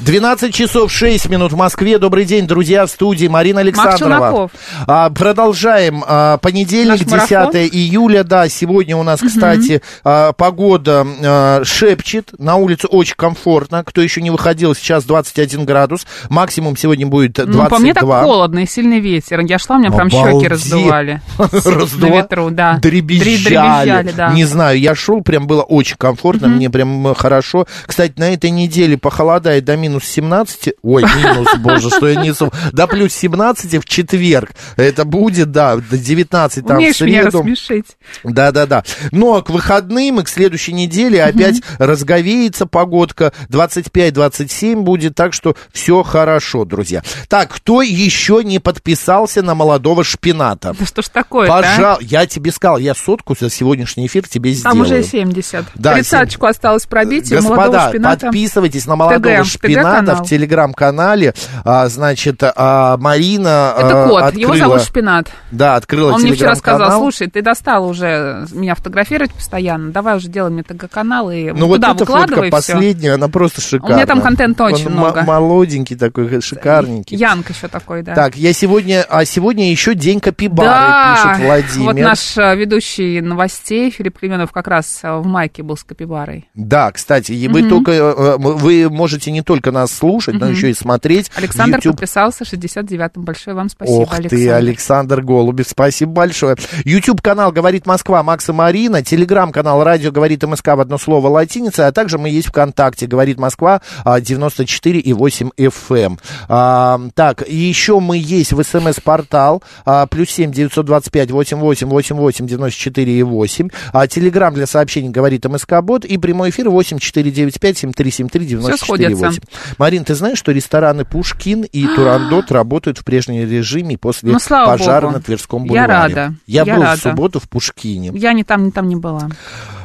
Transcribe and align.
12 0.00 0.54
часов 0.54 0.92
6 0.92 1.30
минут 1.30 1.52
в 1.52 1.56
Москве. 1.56 1.98
Добрый 1.98 2.26
день, 2.26 2.46
друзья, 2.46 2.84
в 2.84 2.90
студии 2.90 3.28
Марина 3.28 3.60
Александрова. 3.60 4.50
А, 4.86 5.08
продолжаем. 5.08 6.04
А, 6.06 6.36
понедельник, 6.36 6.90
Наш 6.90 7.00
10 7.00 7.30
марафон. 7.30 7.56
июля. 7.62 8.22
Да, 8.22 8.46
сегодня 8.50 8.94
у 8.98 9.02
нас, 9.02 9.20
кстати, 9.20 9.80
а, 10.04 10.32
погода 10.32 11.06
а, 11.24 11.62
шепчет. 11.64 12.28
На 12.38 12.56
улице 12.56 12.88
очень 12.88 13.14
комфортно. 13.16 13.82
Кто 13.84 14.02
еще 14.02 14.20
не 14.20 14.30
выходил, 14.30 14.74
сейчас 14.74 15.04
21 15.04 15.64
градус. 15.64 16.06
Максимум 16.28 16.76
сегодня 16.76 17.06
будет 17.06 17.32
22. 17.32 17.64
Ну, 17.64 17.70
по 17.70 17.78
мне 17.78 17.94
так 17.94 18.04
холодно 18.04 18.58
и 18.60 18.66
сильный 18.66 19.00
ветер. 19.00 19.40
Я 19.40 19.58
шла, 19.58 19.76
у 19.76 19.78
меня 19.78 19.90
прям 19.90 20.10
щеки 20.10 20.22
Обалдеть. 20.22 20.50
раздували. 20.50 21.22
Раздува- 21.38 22.00
На 22.10 22.16
ветру, 22.16 22.50
да. 22.50 22.78
Дребезжали. 22.82 23.24
Дребезжали, 23.38 24.12
да. 24.14 24.28
Не 24.34 24.44
знаю, 24.44 24.78
я 24.78 24.94
шел, 24.94 25.22
прям 25.22 25.46
было 25.46 25.62
очень 25.62 25.96
комфортно, 25.96 26.48
мне 26.48 26.68
прям 26.68 27.14
хорошо. 27.14 27.66
Кстати, 27.86 28.12
на 28.18 28.34
этой 28.34 28.50
неделе 28.50 28.98
похолодает 28.98 29.64
до 29.64 29.76
минус 29.76 29.85
17. 29.88 30.74
Ой, 30.82 31.02
минус, 31.16 31.48
боже, 31.58 31.88
что 31.90 32.08
я 32.08 32.20
несу. 32.20 32.50
До 32.72 32.86
плюс 32.86 33.12
17 33.14 33.80
в 33.82 33.84
четверг. 33.88 34.50
Это 34.76 35.04
будет, 35.04 35.50
да, 35.52 35.76
до 35.76 35.96
19 35.98 36.66
там 36.66 36.76
в 36.76 36.78
Умеешь 36.80 37.00
меня 37.00 37.22
среду. 37.22 37.38
рассмешить. 37.38 37.86
Да, 38.24 38.52
да, 38.52 38.66
да. 38.66 38.84
Но 39.12 39.40
к 39.42 39.50
выходным 39.50 40.20
и 40.20 40.24
к 40.24 40.28
следующей 40.28 40.72
неделе 40.72 41.22
опять 41.22 41.62
разговеется 41.78 42.66
погодка. 42.66 43.32
25-27 43.50 44.76
будет, 44.82 45.14
так 45.14 45.32
что 45.32 45.56
все 45.72 46.02
хорошо, 46.02 46.64
друзья. 46.64 47.02
Так, 47.28 47.50
кто 47.50 47.82
еще 47.82 48.42
не 48.44 48.58
подписался 48.58 49.42
на 49.42 49.54
молодого 49.54 50.04
шпината? 50.04 50.74
Да 50.78 50.86
что 50.86 51.02
ж 51.02 51.08
такое-то, 51.08 51.54
а? 51.56 51.62
Пожалуй, 51.62 52.04
я 52.04 52.26
тебе 52.26 52.50
сказал, 52.52 52.78
я 52.78 52.94
сотку 52.94 53.36
за 53.38 53.50
сегодняшний 53.50 54.06
эфир 54.06 54.26
тебе 54.28 54.54
Там 54.54 54.84
сделаю. 54.84 55.02
уже 55.02 55.02
70. 55.02 55.64
Да, 55.74 55.94
Тридцаточку 55.94 56.46
осталось 56.46 56.86
пробить, 56.86 57.30
и 57.30 57.34
молодого 57.36 57.56
Господа, 57.56 57.88
шпината. 57.88 58.26
подписывайтесь 58.26 58.86
на 58.86 58.96
молодого 58.96 59.36
ТГ, 59.38 59.46
шпината 59.46 59.75
ТГ-канал. 59.82 60.24
в 60.24 60.28
телеграм-канале. 60.28 61.34
А, 61.64 61.88
значит, 61.88 62.42
а, 62.42 62.96
Марина 62.98 63.74
Это 63.76 64.04
а, 64.04 64.08
кот, 64.08 64.22
открыла, 64.22 64.54
его 64.54 64.56
зовут 64.56 64.82
Шпинат. 64.82 65.28
Да, 65.50 65.76
открыла 65.76 66.12
Он 66.12 66.22
мне 66.22 66.32
вчера 66.32 66.54
сказал, 66.54 66.98
слушай, 66.98 67.28
ты 67.28 67.42
достал 67.42 67.86
уже 67.88 68.46
меня 68.52 68.74
фотографировать 68.74 69.32
постоянно, 69.32 69.90
давай 69.92 70.16
уже 70.16 70.28
делай 70.28 70.50
мне 70.50 70.62
ТГ-канал 70.62 71.30
и 71.30 71.50
Ну 71.52 71.66
вот 71.66 71.76
туда 71.76 71.90
эта 71.92 71.98
фотка 72.04 72.12
выкладывай 72.12 72.48
всё. 72.48 72.56
последняя, 72.56 73.12
она 73.14 73.28
просто 73.28 73.60
шикарная. 73.60 73.96
меня 73.96 74.06
там 74.06 74.20
контента 74.20 74.64
очень 74.64 74.86
Он 74.86 74.92
много. 74.92 75.22
молоденький 75.22 75.96
такой, 75.96 76.40
шикарненький. 76.40 77.16
Янг 77.16 77.50
еще 77.50 77.68
такой, 77.68 78.02
да. 78.02 78.14
Так, 78.14 78.36
я 78.36 78.52
сегодня, 78.52 79.04
а 79.08 79.24
сегодня 79.24 79.70
еще 79.70 79.94
день 79.94 80.20
капибары, 80.20 80.68
да, 80.68 81.14
пишет 81.14 81.46
Владимир. 81.46 81.86
вот 81.86 81.96
наш 81.96 82.38
э, 82.38 82.56
ведущий 82.56 83.20
новостей 83.20 83.90
Филипп 83.90 84.18
Клеменов 84.18 84.52
как 84.52 84.68
раз 84.68 85.00
э, 85.02 85.16
в 85.16 85.26
майке 85.26 85.62
был 85.62 85.76
с 85.76 85.84
капибарой. 85.84 86.48
Да, 86.54 86.90
кстати, 86.92 87.32
и 87.32 87.48
вы 87.48 87.68
только, 87.68 87.92
э, 87.92 88.36
вы 88.38 88.88
можете 88.90 89.30
не 89.30 89.42
только 89.42 89.65
нас 89.72 89.92
слушать, 89.92 90.36
но 90.36 90.48
еще 90.48 90.70
и 90.70 90.74
смотреть. 90.74 91.30
Александр 91.34 91.76
YouTube. 91.76 91.92
подписался 91.92 92.44
69-м. 92.44 93.24
Большое 93.24 93.56
вам 93.56 93.68
спасибо, 93.68 94.02
Ох 94.02 94.12
Александр. 94.14 94.36
ты, 94.36 94.50
Александр 94.50 95.22
Голубев, 95.22 95.66
спасибо 95.68 96.12
большое. 96.12 96.56
YouTube-канал 96.84 97.52
«Говорит 97.52 97.86
Москва» 97.86 98.22
Макса 98.22 98.52
Марина, 98.52 99.02
телеграм-канал 99.02 99.84
«Радио 99.84 100.12
говорит 100.12 100.42
МСК» 100.42 100.68
в 100.68 100.80
одно 100.80 100.98
слово 100.98 101.28
латиница, 101.28 101.86
а 101.86 101.92
также 101.92 102.18
мы 102.18 102.28
есть 102.28 102.48
ВКонтакте 102.48 103.06
«Говорит 103.06 103.38
Москва» 103.38 103.80
а, 104.04 104.20
94,8 104.20 105.50
FM. 105.56 106.18
А, 106.48 107.00
так, 107.14 107.48
и 107.48 107.56
еще 107.56 108.00
мы 108.00 108.18
есть 108.18 108.52
в 108.52 108.62
СМС-портал 108.62 109.62
а, 109.84 110.06
плюс 110.06 110.30
7 110.30 110.52
925 110.52 111.30
88 111.30 111.88
88 111.88 112.46
94 112.46 113.18
и 113.18 113.22
8. 113.22 113.68
А, 113.92 114.06
телеграм 114.06 114.54
для 114.54 114.66
сообщений 114.66 115.10
«Говорит 115.10 115.44
МСК 115.44 115.80
Бот» 115.82 116.04
и 116.04 116.18
прямой 116.18 116.50
эфир 116.50 116.70
8 116.70 116.98
495 116.98 117.78
7373 117.78 118.46
94 118.46 118.76
сходится. 118.76 119.26
8. 119.26 119.40
Марин, 119.78 120.04
ты 120.04 120.14
знаешь, 120.14 120.38
что 120.38 120.52
рестораны 120.52 121.04
«Пушкин» 121.04 121.62
и 121.62 121.86
«Турандот» 121.96 122.50
работают 122.52 122.98
в 122.98 123.04
прежнем 123.04 123.48
режиме 123.48 123.98
после 123.98 124.32
Ну, 124.32 124.38
пожара 124.48 125.02
богу. 125.06 125.14
на 125.14 125.22
Тверском 125.22 125.62
Я 125.64 125.68
бульваре? 125.68 125.86
рада, 125.92 126.34
Я, 126.46 126.62
я 126.64 126.74
был 126.74 126.82
рада. 126.82 126.96
в 126.98 127.02
субботу 127.02 127.40
в 127.40 127.48
Пушкине. 127.48 128.12
Я 128.14 128.32
не 128.32 128.44
там, 128.44 128.64
не 128.64 128.70
там 128.70 128.88
не 128.88 128.96
была. 128.96 129.28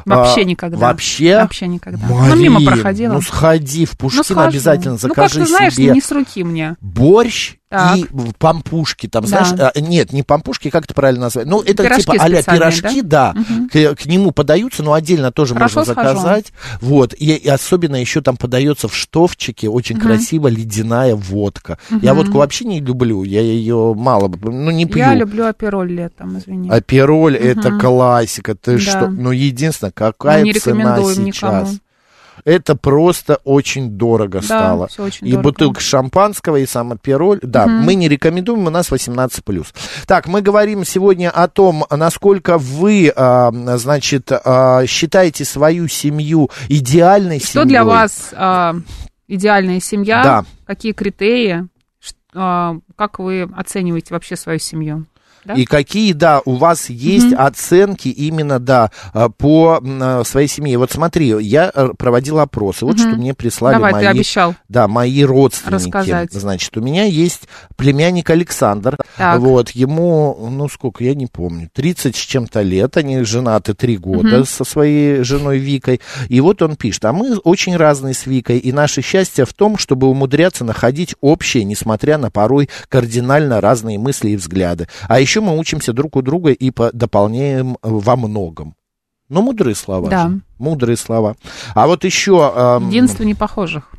Вообще 0.04 0.40
А, 0.40 0.44
никогда. 0.44 0.76
Вообще? 0.78 1.36
Вообще 1.36 1.66
никогда. 1.68 2.04
Марин, 2.06 2.28
ну, 2.34 2.36
мимо 2.42 2.60
проходила. 2.60 3.12
Ну, 3.14 3.22
сходи 3.22 3.86
в 3.86 3.92
Пушкин, 3.96 4.24
схожу. 4.24 4.40
обязательно 4.48 4.96
закажи 4.96 5.38
Ну, 5.38 5.44
как 5.44 5.48
ты 5.48 5.56
знаешь, 5.56 5.74
себе 5.74 5.90
не 5.92 6.00
с 6.00 6.10
руки 6.10 6.42
мне. 6.42 6.74
борщ 6.80 7.54
Так. 7.72 7.96
и 7.98 8.06
пампушки. 8.38 9.08
Там, 9.08 9.22
Да. 9.22 9.28
знаешь, 9.28 9.72
а, 9.74 9.80
нет, 9.80 10.12
не 10.12 10.22
пампушки, 10.22 10.70
как 10.70 10.84
это 10.84 10.94
правильно 10.94 11.22
назвать? 11.22 11.46
Ну, 11.46 11.60
это 11.62 11.82
Пирожки 11.82 12.02
типа 12.02 12.14
а-ля 12.22 12.42
специальные, 12.42 12.60
пирожки, 12.60 13.02
да, 13.02 13.34
к, 13.72 13.94
к 13.96 14.06
нему 14.06 14.30
подаются, 14.32 14.82
но 14.82 14.92
отдельно 14.92 15.32
тоже 15.32 15.54
Хорошо 15.54 15.80
можно 15.80 15.92
схожу. 15.94 16.08
заказать. 16.20 16.52
Вот, 16.80 17.14
и, 17.18 17.32
и 17.34 17.48
особенно 17.48 17.96
еще 17.96 18.20
там 18.20 18.36
подается 18.36 18.88
в 18.88 18.94
штофчике 18.96 19.68
очень 19.68 19.98
красиво 19.98 20.48
ледяная 20.48 21.14
водка. 21.16 21.78
Я 22.02 22.14
водку 22.14 22.38
вообще 22.38 22.64
не 22.66 22.80
люблю, 22.80 23.24
я 23.24 23.40
ее 23.40 23.94
мало, 23.96 24.28
ну, 24.42 24.70
не 24.70 24.86
пью. 24.86 24.98
Я 24.98 25.14
люблю 25.14 25.46
апероль 25.46 25.90
летом, 25.90 26.38
извини. 26.38 26.68
Апероль 26.70 27.36
это 27.36 27.70
классика. 27.78 28.54
Ты 28.54 28.72
Да. 28.74 28.78
что? 28.80 29.08
Ну, 29.08 29.30
единственное, 29.30 29.92
какая 29.92 30.40
Мы 30.42 30.48
не 30.48 30.52
цена 30.54 30.98
сейчас? 30.98 31.18
никому. 31.18 31.66
Это 32.44 32.74
просто 32.76 33.38
очень 33.44 33.90
дорого 33.90 34.40
Да, 34.40 34.44
стало. 34.44 34.88
очень 34.98 35.26
и 35.26 35.30
дорого. 35.32 35.50
бутылка 35.50 35.80
шампанского, 35.80 36.56
и 36.56 36.66
сам 36.66 36.92
апероль. 36.92 37.38
Да, 37.42 37.66
мы 37.66 37.94
не 37.94 38.08
рекомендуем, 38.08 38.66
у 38.66 38.70
нас 38.70 38.90
18+. 38.90 39.72
Так, 40.06 40.26
мы 40.26 40.42
говорим 40.42 40.84
сегодня 40.84 41.30
о 41.30 41.48
том, 41.48 41.84
насколько 41.90 42.58
вы, 42.58 43.12
а, 43.14 43.50
значит, 43.78 44.30
а, 44.32 44.84
считаете 44.86 45.44
свою 45.44 45.88
семью 45.88 46.50
идеальной 46.68 47.38
Что 47.38 47.48
семьей. 47.48 47.68
для 47.68 47.84
вас 47.84 48.30
а, 48.32 48.74
идеальная 49.28 49.80
семья? 49.80 50.22
Да. 50.22 50.44
Какие 50.66 50.92
критерии? 50.92 51.68
Как 52.32 53.18
вы 53.18 53.42
оцениваете 53.54 54.14
вообще 54.14 54.36
свою 54.36 54.58
семью? 54.58 55.04
Да? 55.44 55.54
И 55.54 55.64
какие, 55.64 56.12
да, 56.12 56.40
у 56.44 56.54
вас 56.54 56.88
есть 56.88 57.32
оценки 57.32 58.08
именно, 58.08 58.58
да, 58.58 58.90
а, 59.12 59.28
по 59.28 59.80
а, 59.82 60.22
своей 60.24 60.48
семье. 60.48 60.78
Вот 60.78 60.92
смотри, 60.92 61.34
я 61.40 61.70
э, 61.74 61.90
проводил 61.98 62.38
опросы, 62.38 62.84
вот 62.84 62.98
что 62.98 63.08
мне 63.08 63.34
прислали 63.34 63.74
Давай, 63.74 63.92
мои... 63.92 64.02
ты 64.02 64.08
обещал. 64.08 64.54
Да, 64.68 64.88
мои 64.88 65.24
родственники. 65.24 65.74
Рассказать. 65.74 66.32
Значит, 66.32 66.76
у 66.76 66.80
меня 66.80 67.04
есть 67.04 67.48
племянник 67.76 68.30
Александр. 68.30 68.96
Так. 69.16 69.40
Вот, 69.40 69.70
ему, 69.70 70.48
ну 70.50 70.68
сколько, 70.68 71.02
я 71.02 71.14
не 71.14 71.26
помню, 71.26 71.68
30 71.72 72.14
с 72.14 72.18
чем-то 72.18 72.62
лет. 72.62 72.96
Они 72.96 73.22
женаты 73.24 73.74
три 73.74 73.96
года 73.96 74.44
со 74.44 74.64
своей 74.64 75.22
женой 75.24 75.58
Викой. 75.58 76.00
И 76.28 76.40
вот 76.40 76.62
он 76.62 76.76
пишет, 76.76 77.04
а 77.04 77.12
мы 77.12 77.36
очень 77.38 77.76
разные 77.76 78.14
с 78.14 78.26
Викой. 78.26 78.58
И 78.58 78.72
наше 78.72 79.02
счастье 79.02 79.44
в 79.44 79.52
том, 79.52 79.78
чтобы 79.78 80.06
умудряться 80.08 80.64
находить 80.64 81.14
общее, 81.20 81.64
несмотря 81.64 82.18
на 82.18 82.30
порой 82.30 82.68
кардинально 82.88 83.60
разные 83.60 83.98
мысли 83.98 84.30
и 84.30 84.36
взгляды. 84.36 84.88
А 85.08 85.20
еще 85.20 85.31
мы 85.40 85.58
учимся 85.58 85.92
друг 85.92 86.16
у 86.16 86.22
друга 86.22 86.50
и 86.52 86.70
по- 86.70 86.90
дополняем 86.92 87.76
во 87.82 88.16
многом. 88.16 88.74
Ну, 89.28 89.40
мудрые 89.42 89.74
слова. 89.74 90.10
Да. 90.10 90.28
же. 90.28 90.40
Мудрые 90.58 90.96
слова. 90.96 91.36
А 91.74 91.86
вот 91.86 92.04
еще... 92.04 92.52
эм, 92.54 92.88
Единство 92.90 93.22
непохожих. 93.24 93.90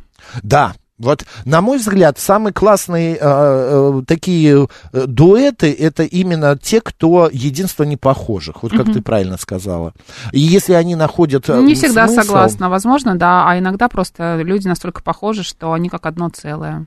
да, 0.44 0.74
вот, 1.00 1.26
на 1.44 1.62
мой 1.62 1.80
взгляд, 1.80 2.20
самые 2.20 2.54
классные 2.54 3.16
э, 3.16 3.20
э, 3.20 4.02
такие 4.08 4.68
э, 4.94 5.06
дуэты 5.08 5.72
это 5.74 6.04
именно 6.04 6.56
те, 6.58 6.82
кто 6.82 7.30
единство 7.34 7.84
непохожих, 7.84 8.62
вот 8.62 8.72
как 8.74 8.86
ты 8.94 9.02
правильно 9.02 9.38
сказала. 9.38 9.94
И 10.32 10.40
если 10.40 10.74
они 10.74 10.96
находят 10.96 11.50
э, 11.50 11.60
Не 11.62 11.74
всегда 11.74 12.06
смысл- 12.08 12.22
согласна. 12.22 12.70
Возможно, 12.70 13.16
да, 13.18 13.50
а 13.50 13.58
иногда 13.58 13.90
просто 13.90 14.40
люди 14.44 14.68
настолько 14.68 15.02
похожи, 15.02 15.44
что 15.44 15.74
они 15.74 15.90
как 15.90 16.06
одно 16.06 16.30
целое. 16.30 16.86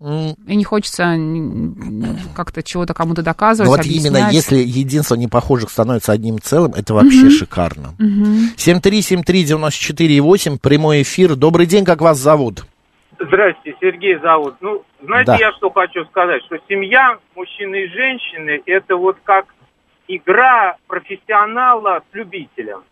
И 0.00 0.56
не 0.56 0.64
хочется 0.64 1.14
как-то 2.34 2.62
чего-то 2.62 2.94
кому-то 2.94 3.22
доказывать, 3.22 3.68
Вот 3.68 3.80
объяснять. 3.80 4.14
именно 4.14 4.30
если 4.30 4.56
единство 4.56 5.14
непохожих 5.14 5.68
становится 5.68 6.12
одним 6.12 6.40
целым, 6.40 6.72
это 6.72 6.94
вообще 6.94 7.28
шикарно. 7.28 7.94
7373948, 8.56 10.58
прямой 10.58 11.02
эфир. 11.02 11.36
Добрый 11.36 11.66
день, 11.66 11.84
как 11.84 12.00
вас 12.00 12.16
зовут? 12.18 12.64
Здрасте, 13.18 13.74
Сергей 13.80 14.18
зовут. 14.20 14.54
Ну, 14.62 14.82
знаете, 15.02 15.32
Да. 15.32 15.36
я 15.36 15.52
что 15.52 15.68
хочу 15.70 16.06
сказать, 16.06 16.42
что 16.46 16.56
семья 16.68 17.18
мужчины 17.36 17.84
и 17.84 17.88
женщины 17.88 18.62
это 18.64 18.96
вот 18.96 19.18
как 19.24 19.44
игра 20.08 20.76
профессионала 20.86 22.00
с 22.10 22.14
любителем. 22.14 22.82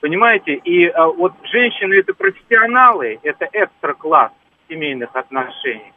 Понимаете? 0.00 0.54
И 0.54 0.86
а, 0.88 1.06
вот 1.06 1.32
женщины 1.52 1.94
это 1.94 2.12
профессионалы, 2.14 3.20
это 3.22 3.48
экстра 3.52 3.94
класс 3.94 4.32
семейных 4.68 5.14
отношений, 5.14 5.92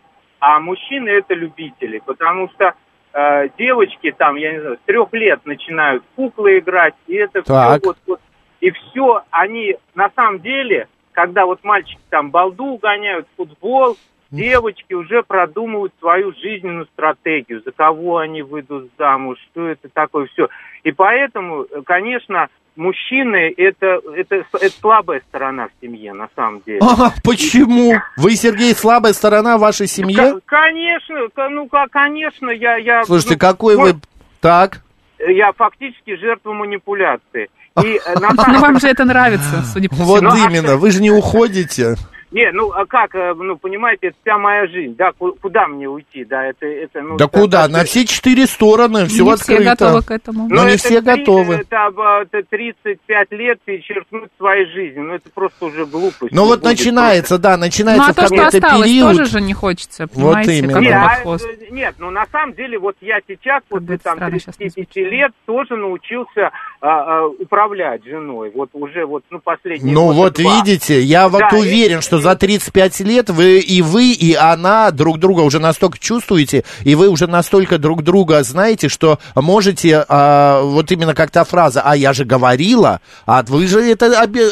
а 0.45 0.59
мужчины 0.59 1.07
это 1.07 1.33
любители, 1.35 1.99
потому 2.05 2.49
что 2.49 2.73
э, 3.13 3.47
девочки 3.57 4.11
там, 4.11 4.35
я 4.35 4.51
не 4.51 4.59
знаю, 4.59 4.75
с 4.75 4.85
трех 4.85 5.13
лет 5.13 5.39
начинают 5.45 6.03
куклы 6.17 6.59
играть, 6.59 6.95
и 7.07 7.15
это 7.15 7.43
Так. 7.43 7.79
все 7.79 7.87
вот, 7.87 7.97
вот 8.05 8.19
и 8.59 8.71
все, 8.71 9.23
они 9.31 9.77
на 9.95 10.09
самом 10.13 10.41
деле, 10.41 10.89
когда 11.13 11.45
вот 11.45 11.63
мальчики 11.63 12.01
там 12.09 12.29
балду 12.29 12.77
гоняют, 12.77 13.25
футбол, 13.37 13.95
девочки 14.31 14.93
уже 14.93 15.23
продумывают 15.23 15.93
свою 15.99 16.33
жизненную 16.33 16.87
стратегию, 16.87 17.61
за 17.63 17.71
кого 17.71 18.17
они 18.17 18.41
выйдут 18.41 18.91
замуж, 18.97 19.37
что 19.49 19.69
это 19.69 19.87
такое, 19.87 20.25
все. 20.25 20.49
И 20.83 20.91
поэтому, 20.91 21.63
э, 21.63 21.81
конечно, 21.85 22.47
мужчины 22.75 23.53
это, 23.55 23.99
это, 24.15 24.43
это 24.53 24.69
слабая 24.79 25.21
сторона 25.29 25.67
в 25.67 25.71
семье, 25.85 26.13
на 26.13 26.27
самом 26.35 26.61
деле. 26.65 26.79
А, 26.81 27.11
почему? 27.23 27.93
Вы, 28.17 28.31
Сергей, 28.35 28.73
слабая 28.73 29.13
сторона 29.13 29.57
вашей 29.57 29.87
семьи? 29.87 30.15
Ко- 30.15 30.39
Конечно, 30.45 31.29
ко- 31.33 31.49
ну, 31.49 31.67
ко- 31.67 31.87
конечно, 31.89 32.49
я... 32.49 32.77
я 32.77 33.03
Слушайте, 33.05 33.35
ну, 33.35 33.39
какой 33.39 33.75
вы... 33.77 33.95
Так, 34.41 34.81
Я 35.19 35.53
фактически 35.53 36.15
жертва 36.17 36.51
манипуляции. 36.53 37.49
И 37.81 37.99
э, 38.05 38.19
на 38.19 38.31
самом 38.35 38.59
вам 38.61 38.79
же 38.79 38.87
это 38.87 39.05
нравится, 39.05 39.63
судя 39.71 39.89
по 39.89 39.95
вот 39.95 40.17
всему. 40.17 40.31
Ну, 40.35 40.45
а 40.45 40.49
именно, 40.49 40.75
вы 40.77 40.91
же 40.91 41.01
не 41.01 41.11
уходите. 41.11 41.95
Не, 42.33 42.51
ну 42.51 42.71
а 42.71 42.85
как, 42.85 43.13
э, 43.15 43.33
ну 43.37 43.55
понимаете, 43.57 44.07
это 44.07 44.17
вся 44.23 44.37
моя 44.37 44.65
жизнь, 44.67 44.95
да, 44.97 45.11
ку- 45.11 45.35
куда 45.41 45.67
мне 45.67 45.87
уйти, 45.87 46.25
да, 46.25 46.45
это, 46.45 46.65
это, 46.65 47.01
ну... 47.01 47.15
Да 47.17 47.25
это- 47.25 47.39
куда? 47.39 47.63
это- 47.65 47.71
На 47.73 47.83
все 47.85 48.05
четыре 48.05 48.47
стороны, 48.47 49.05
все 49.05 49.23
Не 49.23 49.35
все 49.35 49.53
открыто. 49.53 49.63
готовы 49.63 50.01
к 50.01 50.11
этому. 50.11 50.47
Но 50.49 50.63
не 50.63 50.69
это 50.71 50.77
все 50.79 51.01
три- 51.01 51.17
готовы. 51.19 51.53
Это, 51.55 51.85
об- 51.85 51.99
это 51.99 52.41
35 52.49 53.31
лет 53.31 53.59
перечеркнуть 53.63 54.29
своей 54.37 54.65
жизни, 54.71 54.99
ну 54.99 55.13
это 55.13 55.29
просто 55.33 55.65
уже 55.65 55.85
глупость. 55.85 56.33
Ну 56.33 56.45
вот 56.45 56.63
начинается, 56.63 57.37
да, 57.37 57.55
Ну, 57.55 57.61
начинается 57.65 58.09
а 58.09 58.13
в 58.13 58.15
то, 58.15 58.25
что 58.25 58.35
какой-то 58.35 58.57
осталось, 58.57 58.87
период. 58.89 59.11
тоже 59.17 59.25
же 59.29 59.41
не 59.41 59.53
хочется, 59.53 60.03
Вот 60.03 60.13
понимаете, 60.13 60.57
именно. 60.57 60.73
как 60.73 60.81
Не, 60.81 60.89
бы 60.89 60.95
а, 60.95 61.37
э, 61.37 61.71
нет, 61.71 61.95
ну 61.99 62.09
на 62.09 62.25
самом 62.31 62.55
деле 62.55 62.79
вот 62.79 62.95
я 63.01 63.19
сейчас 63.27 63.61
после 63.69 63.97
там 63.99 64.17
странно 64.17 64.39
щас 64.39 64.59
не 64.59 64.69
35 64.69 64.73
звучит. 64.73 65.11
лет 65.11 65.31
тоже 65.45 65.75
научился 65.75 66.49
а, 66.81 67.21
а, 67.21 67.27
управлять 67.27 68.03
женой. 68.05 68.51
Вот 68.55 68.69
уже 68.73 69.05
вот 69.05 69.23
ну 69.29 69.39
последние 69.39 69.93
Ну 69.93 70.11
вот 70.13 70.33
два. 70.33 70.55
видите, 70.57 70.99
я 70.99 71.29
вот 71.29 71.39
Да, 71.39 71.49
и- 71.55 71.59
уверен, 71.59 72.01
что 72.01 72.22
за 72.23 72.35
35 72.37 73.01
лет 73.01 73.29
вы 73.29 73.59
и 73.59 73.81
вы, 73.81 74.11
и 74.13 74.33
она 74.33 74.91
друг 74.91 75.19
друга 75.19 75.41
уже 75.41 75.59
настолько 75.59 75.99
чувствуете, 75.99 76.63
и 76.85 76.95
вы 76.95 77.09
уже 77.09 77.27
настолько 77.27 77.77
друг 77.77 78.01
друга 78.01 78.41
знаете, 78.43 78.87
что 78.87 79.19
можете, 79.35 80.05
а, 80.07 80.61
вот 80.61 80.89
именно 80.91 81.13
как 81.13 81.31
та 81.31 81.43
фраза, 81.43 81.81
а 81.83 81.95
я 81.97 82.13
же 82.13 82.23
говорила, 82.23 83.01
а 83.25 83.43
вы 83.43 83.67
же 83.67 83.81
это, 83.81 84.05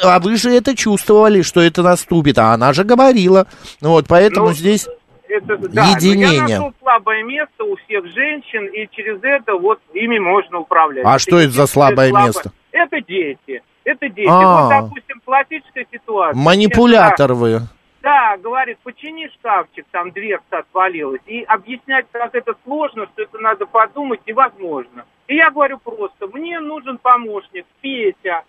а 0.03 0.19
вы 0.19 0.35
же 0.35 0.51
это 0.53 0.75
чувствовали, 0.75 1.41
что 1.43 1.61
это 1.61 1.81
наступит, 1.81 2.37
а 2.37 2.53
она 2.53 2.73
же 2.73 2.83
говорила. 2.83 3.47
Вот, 3.79 4.05
поэтому 4.07 4.47
Ну, 4.47 4.53
здесь... 4.53 4.85
это, 5.29 5.57
да, 5.69 5.85
но 5.85 5.91
единение. 5.95 6.35
Я 6.35 6.41
нашел 6.59 6.73
слабое 6.81 7.23
место 7.23 7.63
у 7.63 7.77
всех 7.77 8.03
женщин, 8.07 8.65
и 8.67 8.87
через 8.91 9.17
это 9.23 9.53
вот 9.55 9.79
ими 9.93 10.19
можно 10.19 10.59
управлять. 10.59 11.05
А 11.05 11.17
что 11.19 11.39
это 11.39 11.51
за 11.51 11.67
слабое 11.67 12.11
слабо- 12.11 12.25
место? 12.25 12.51
Это 12.73 12.97
дети. 13.07 13.61
Это 13.83 14.09
дети. 14.09 14.29
А. 14.29 14.63
Вот, 14.63 14.69
допустим, 14.69 15.21
классическая 15.25 15.85
ситуация. 15.91 16.39
Манипулятор 16.39 17.33
вы. 17.33 17.61
Да, 18.01 18.35
говорит, 18.37 18.79
почини 18.79 19.29
шкафчик, 19.35 19.85
там 19.91 20.11
дверца 20.11 20.59
отвалилась. 20.59 21.21
И 21.27 21.43
объяснять, 21.43 22.07
как 22.11 22.33
это 22.33 22.55
сложно, 22.63 23.05
что 23.13 23.21
это 23.21 23.37
надо 23.37 23.67
подумать, 23.67 24.21
невозможно. 24.25 25.05
И 25.27 25.35
я 25.35 25.51
говорю 25.51 25.77
просто, 25.77 26.27
мне 26.33 26.59
нужен 26.59 26.97
помощник, 26.97 27.65
Петя. 27.79 28.43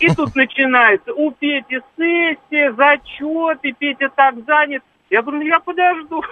И 0.00 0.08
тут 0.14 0.34
начинается, 0.36 1.12
у 1.12 1.32
Пети 1.32 1.80
сессия, 1.96 2.72
зачет, 2.72 3.58
и 3.62 3.72
Петя 3.72 4.08
так 4.14 4.36
занят. 4.46 4.82
Я 5.08 5.22
говорю, 5.22 5.38
ну 5.38 5.46
я 5.46 5.60
подожду. 5.60 6.22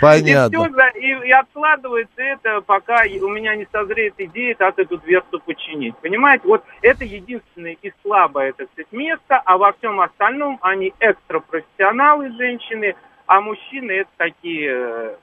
Понятно. 0.00 0.66
И, 0.66 0.70
за- 0.70 0.88
и- 0.98 1.28
и 1.28 1.30
откладывается 1.32 2.22
это, 2.22 2.60
пока 2.60 3.02
у 3.20 3.28
меня 3.28 3.56
не 3.56 3.66
созреет 3.72 4.14
идея, 4.18 4.54
как 4.54 4.78
эту 4.78 4.98
дверцу 4.98 5.40
починить. 5.40 5.96
Понимаете, 5.98 6.46
вот 6.46 6.64
это 6.82 7.04
единственное 7.04 7.76
и 7.82 7.92
слабое, 8.02 8.52
так 8.52 8.68
сказать, 8.72 8.92
место, 8.92 9.40
а 9.44 9.58
во 9.58 9.72
всем 9.72 10.00
остальном 10.00 10.58
они 10.62 10.94
экстра-профессионалы, 11.00 12.30
женщины, 12.36 12.94
а 13.26 13.40
мужчины 13.40 13.90
это 13.92 14.10
такие... 14.16 15.16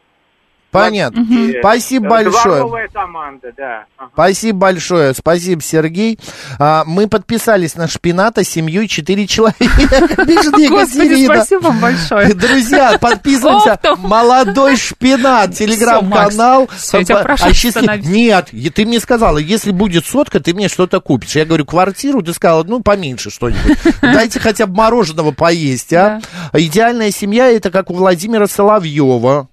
Понятно. 0.72 1.24
такие, 1.24 1.60
Спасибо 1.60 2.10
большое. 2.10 2.88
Команда, 2.94 3.54
да. 3.56 3.86
Ага. 3.98 4.12
Спасибо 4.14 4.60
большое. 4.60 5.14
Спасибо, 5.14 5.62
Сергей. 5.62 6.19
А, 6.60 6.84
мы 6.86 7.08
подписались 7.08 7.75
на 7.75 7.88
шпината 7.88 8.44
с 8.44 8.50
семьей 8.50 8.88
4 8.88 9.28
человека. 9.28 9.56
Пишет 10.25 10.58
Екатерина. 10.58 11.36
спасибо 11.36 11.62
вам 11.62 11.80
большое. 11.80 12.34
Друзья, 12.34 12.98
подписываемся. 13.02 13.80
Молодой 13.98 14.75
шпинат, 14.75 15.54
телеграм-канал. 15.56 16.69
А. 16.69 17.98
Нет, 17.98 18.50
ты 18.75 18.86
мне 18.86 19.00
сказала, 19.00 19.38
если 19.38 19.72
будет 19.72 20.06
сотка, 20.06 20.40
ты 20.40 20.54
мне 20.54 20.68
что-то 20.68 21.00
купишь. 21.00 21.36
Я 21.36 21.46
говорю, 21.46 21.66
квартиру, 21.66 22.22
ты 22.22 22.34
сказала, 22.34 22.64
ну, 22.64 22.81
поменьше 22.81 23.30
что-нибудь. 23.30 23.78
Дайте 24.02 24.40
хотя 24.40 24.66
бы 24.66 24.75
мороженого 24.75 25.31
поесть, 25.31 25.94
а. 25.94 26.22
Идеальная 26.54 27.12
семья, 27.12 27.48
это 27.50 27.72
как 27.72 27.90
у 27.90 27.94
Владимира 27.94 28.48
Соловьева. 28.48 29.48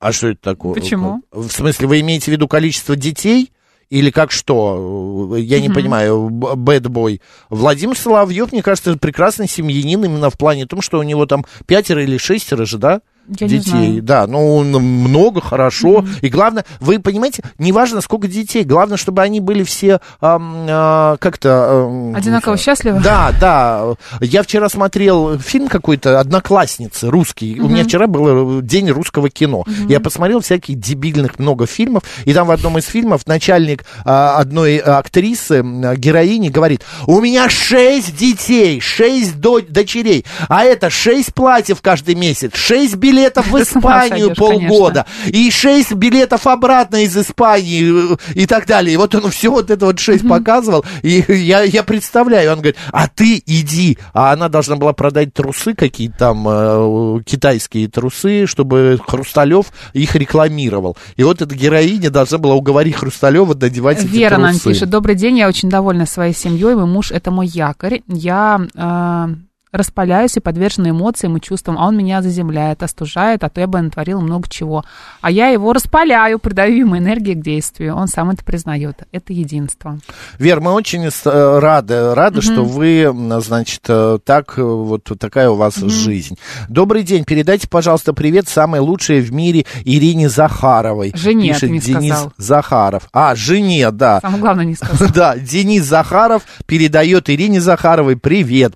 А 0.00 0.12
что 0.12 0.28
это 0.28 0.40
такое? 0.40 0.74
Почему? 0.74 1.22
В 1.30 1.50
смысле, 1.50 1.86
вы 1.86 2.00
имеете 2.00 2.30
в 2.30 2.34
виду 2.34 2.48
количество 2.48 2.96
детей? 2.96 3.52
Или 3.90 4.10
как 4.10 4.30
что? 4.30 5.36
Я 5.36 5.60
не 5.60 5.68
понимаю, 5.68 6.30
бэтбой. 6.30 7.20
Владимир 7.48 7.98
Соловьев, 7.98 8.52
мне 8.52 8.62
кажется, 8.62 8.96
прекрасный 8.96 9.48
семьянин 9.48 10.04
именно 10.04 10.30
в 10.30 10.38
плане 10.38 10.66
том, 10.66 10.80
что 10.80 11.00
у 11.00 11.02
него 11.02 11.26
там 11.26 11.44
пятеро 11.66 12.02
или 12.02 12.16
шестеро 12.16 12.64
же, 12.64 12.78
да? 12.78 13.02
Я 13.28 13.46
детей, 13.46 14.00
да, 14.00 14.26
ну 14.26 14.56
он 14.56 14.70
много, 14.72 15.40
хорошо. 15.40 16.04
И 16.20 16.28
главное, 16.28 16.64
вы 16.80 16.98
понимаете, 16.98 17.42
неважно 17.58 18.00
сколько 18.00 18.26
детей, 18.26 18.64
главное, 18.64 18.96
чтобы 18.96 19.22
они 19.22 19.40
были 19.40 19.62
все 19.62 20.00
ам, 20.20 20.66
а, 20.68 21.16
как-то... 21.18 21.86
ам, 21.86 22.14
Одинаково 22.16 22.56
счастливы? 22.56 23.00
Да, 23.00 23.32
да. 23.40 23.84
Я 24.20 24.42
вчера 24.42 24.68
смотрел 24.68 25.38
фильм 25.38 25.68
какой-то 25.68 26.18
«Одноклассницы» 26.18 27.08
русский. 27.08 27.60
У 27.60 27.68
меня 27.68 27.84
вчера 27.84 28.06
был 28.08 28.62
день 28.62 28.90
русского 28.90 29.30
кино. 29.30 29.64
Я 29.88 30.00
посмотрел 30.00 30.40
всяких 30.40 30.78
дебильных 30.80 31.38
много 31.38 31.66
фильмов, 31.66 32.02
и 32.24 32.34
там 32.34 32.48
в 32.48 32.50
одном 32.50 32.78
из 32.78 32.86
фильмов 32.86 33.26
начальник 33.26 33.84
а, 34.04 34.38
одной 34.38 34.78
актрисы, 34.78 35.56
м, 35.56 35.94
героини, 35.94 36.48
говорит, 36.48 36.82
у 37.06 37.20
меня 37.20 37.48
шесть 37.48 38.16
детей, 38.16 38.80
шесть 38.80 39.38
до- 39.40 39.60
дочерей, 39.60 40.24
а 40.48 40.64
это 40.64 40.90
шесть 40.90 41.32
платьев 41.34 41.80
каждый 41.80 42.14
месяц, 42.16 42.52
шесть 42.54 42.96
билетов 43.10 43.48
в 43.48 43.60
Испанию 43.60 44.34
полгода, 44.34 45.06
и 45.26 45.50
шесть 45.50 45.92
билетов 45.92 46.46
обратно 46.46 47.02
из 47.02 47.16
Испании 47.16 48.14
э, 48.14 48.16
и 48.34 48.46
так 48.46 48.66
далее. 48.66 48.94
И 48.94 48.96
вот 48.96 49.14
он 49.14 49.30
все 49.30 49.50
вот 49.50 49.70
это 49.70 49.86
вот 49.86 49.98
шесть 49.98 50.26
показывал, 50.26 50.84
и 51.02 51.24
я, 51.28 51.62
я 51.62 51.82
представляю, 51.82 52.52
он 52.52 52.58
говорит, 52.58 52.76
а 52.92 53.08
ты 53.08 53.42
иди, 53.46 53.98
а 54.12 54.32
она 54.32 54.48
должна 54.48 54.76
была 54.76 54.92
продать 54.92 55.34
трусы 55.34 55.74
какие-то 55.74 56.18
там, 56.18 56.46
э, 56.46 57.22
китайские 57.24 57.88
трусы, 57.88 58.46
чтобы 58.46 59.00
Хрусталев 59.06 59.66
их 59.92 60.14
рекламировал. 60.14 60.96
И 61.16 61.24
вот 61.24 61.42
эта 61.42 61.54
героиня 61.54 62.10
должна 62.10 62.38
была 62.38 62.54
уговорить 62.54 62.96
Хрусталева 62.96 63.54
надевать 63.54 64.04
эти 64.04 64.08
Вера 64.08 64.38
нам 64.38 64.58
пишет. 64.58 64.90
Добрый 64.90 65.14
день, 65.14 65.38
я 65.38 65.48
очень 65.48 65.70
довольна 65.70 66.06
своей 66.06 66.34
семьей. 66.34 66.74
Мой 66.74 66.86
муж 66.86 67.10
это 67.10 67.30
мой 67.30 67.46
якорь. 67.46 68.02
Я 68.06 68.60
э, 68.74 69.34
распаляюсь 69.72 70.36
и 70.36 70.40
подвержена 70.40 70.90
эмоциям 70.90 71.36
и 71.36 71.40
чувствам, 71.40 71.76
а 71.78 71.86
он 71.86 71.96
меня 71.96 72.22
заземляет, 72.22 72.82
остужает, 72.82 73.44
а 73.44 73.48
то 73.48 73.60
я 73.60 73.66
бы 73.66 73.80
натворила 73.80 74.20
много 74.20 74.48
чего. 74.48 74.84
А 75.20 75.30
я 75.30 75.48
его 75.48 75.72
распаляю, 75.72 76.38
придаю 76.38 76.76
ему 76.78 76.98
энергии 76.98 77.34
к 77.34 77.42
действию. 77.42 77.94
Он 77.94 78.08
сам 78.08 78.30
это 78.30 78.44
признает. 78.44 79.02
Это 79.12 79.32
единство. 79.32 79.98
Вер, 80.38 80.60
мы 80.60 80.72
очень 80.72 81.04
э, 81.04 81.58
рады, 81.58 82.14
рады, 82.14 82.42
что 82.42 82.64
вы, 82.64 83.12
значит, 83.40 83.82
э, 83.88 84.18
так, 84.24 84.58
э, 84.58 84.62
вот 84.62 85.04
такая 85.18 85.50
у 85.50 85.54
вас 85.54 85.76
жизнь. 85.76 86.36
Добрый 86.68 87.02
день, 87.02 87.24
передайте, 87.24 87.68
пожалуйста, 87.68 88.12
привет 88.12 88.48
самой 88.48 88.80
лучшей 88.80 89.20
в 89.20 89.32
мире 89.32 89.66
Ирине 89.84 90.28
Захаровой. 90.28 91.12
Жене 91.14 91.48
Пишет 91.48 91.60
ты 91.60 91.70
не 91.70 91.80
Денис 91.80 92.12
сказал. 92.12 92.32
Захаров. 92.36 93.08
А, 93.12 93.34
жене, 93.34 93.90
да. 93.90 94.20
Самое 94.20 94.40
главное 94.40 94.64
не 94.64 94.74
сказал. 94.74 95.08
Да, 95.20 95.36
Денис 95.36 95.84
Захаров 95.84 96.44
передает 96.66 97.28
Ирине 97.28 97.60
Захаровой 97.60 98.16
привет, 98.16 98.74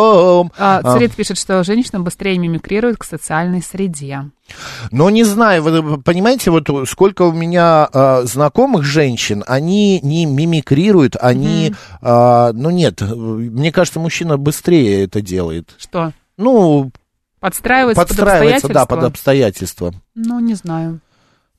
передаем. 0.00 0.52
А, 0.58 0.80
А, 0.82 0.96
Цвет 0.96 1.12
пишет, 1.12 1.38
что 1.38 1.62
женщина 1.64 2.00
быстрее 2.00 2.38
мимикрирует 2.38 2.98
к 2.98 3.04
социальной 3.04 3.62
среде. 3.62 4.30
Но 4.90 5.10
не 5.10 5.24
знаю, 5.24 5.62
вы 5.62 6.00
понимаете, 6.02 6.50
вот 6.50 6.68
сколько 6.88 7.22
у 7.22 7.32
меня 7.32 7.88
э, 7.92 8.22
знакомых 8.24 8.82
женщин, 8.82 9.44
они 9.46 10.00
не 10.02 10.26
мимикрируют, 10.26 11.16
они, 11.20 11.72
э, 12.02 12.50
ну 12.52 12.70
нет, 12.70 13.00
мне 13.00 13.70
кажется, 13.70 14.00
мужчина 14.00 14.38
быстрее 14.38 15.04
это 15.04 15.20
делает. 15.20 15.74
Что? 15.78 16.12
Ну, 16.36 16.90
Подстраивается, 17.38 18.02
подстраивается, 18.02 18.66
под 18.66 18.74
да, 18.74 18.82
обстоятельства? 18.82 18.96
под 18.96 19.04
обстоятельства. 19.04 19.94
Ну, 20.14 20.40
не 20.40 20.54
знаю. 20.54 21.00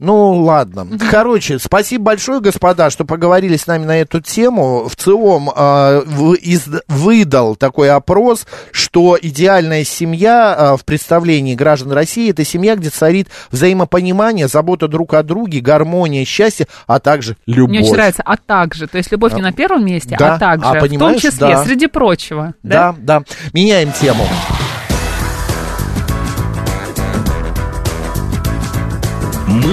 Ну, 0.01 0.31
ладно. 0.41 0.88
Короче, 1.12 1.60
спасибо 1.60 2.05
большое, 2.05 2.41
господа, 2.41 2.89
что 2.89 3.05
поговорили 3.05 3.55
с 3.55 3.67
нами 3.67 3.86
на 3.86 3.98
эту 4.00 4.20
тему. 4.20 4.89
В 4.89 4.96
целом, 4.96 5.50
э, 5.55 6.01
в- 6.05 6.34
из- 6.34 6.67
выдал 6.88 7.55
такой 7.55 7.91
опрос, 7.91 8.48
что 8.72 9.15
идеальная 9.22 9.84
семья 9.84 10.55
э, 10.58 10.77
в 10.77 10.86
представлении 10.86 11.53
граждан 11.53 11.91
России 11.91 12.31
это 12.31 12.43
семья, 12.43 12.75
где 12.75 12.89
царит 12.89 13.27
взаимопонимание, 13.51 14.48
забота 14.48 14.88
друг 14.88 15.13
о 15.13 15.22
друге, 15.22 15.60
гармония, 15.62 16.25
счастье, 16.25 16.67
а 16.88 17.00
также 17.00 17.38
любовь. 17.46 17.70
Мне 17.70 17.81
очень 17.81 17.93
нравится, 17.93 18.24
а 18.25 18.38
также. 18.38 18.88
То 18.88 18.98
есть 18.98 19.12
любовь 19.12 19.34
не 19.34 19.43
на 19.43 19.51
первом 19.53 19.86
месте, 19.86 20.15
да, 20.17 20.36
а 20.36 20.39
также. 20.39 20.65
а 20.65 20.70
в 20.72 20.79
том 20.79 20.81
понимаешь, 20.89 21.22
числе, 21.22 21.48
да. 21.48 21.63
среди 21.63 21.86
прочего. 21.86 22.55
Да, 22.63 22.96
да. 22.98 23.22
Меняем 23.53 23.91
тему. 23.91 24.25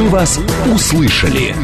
Вас 0.08 0.40
услышали». 0.72 1.54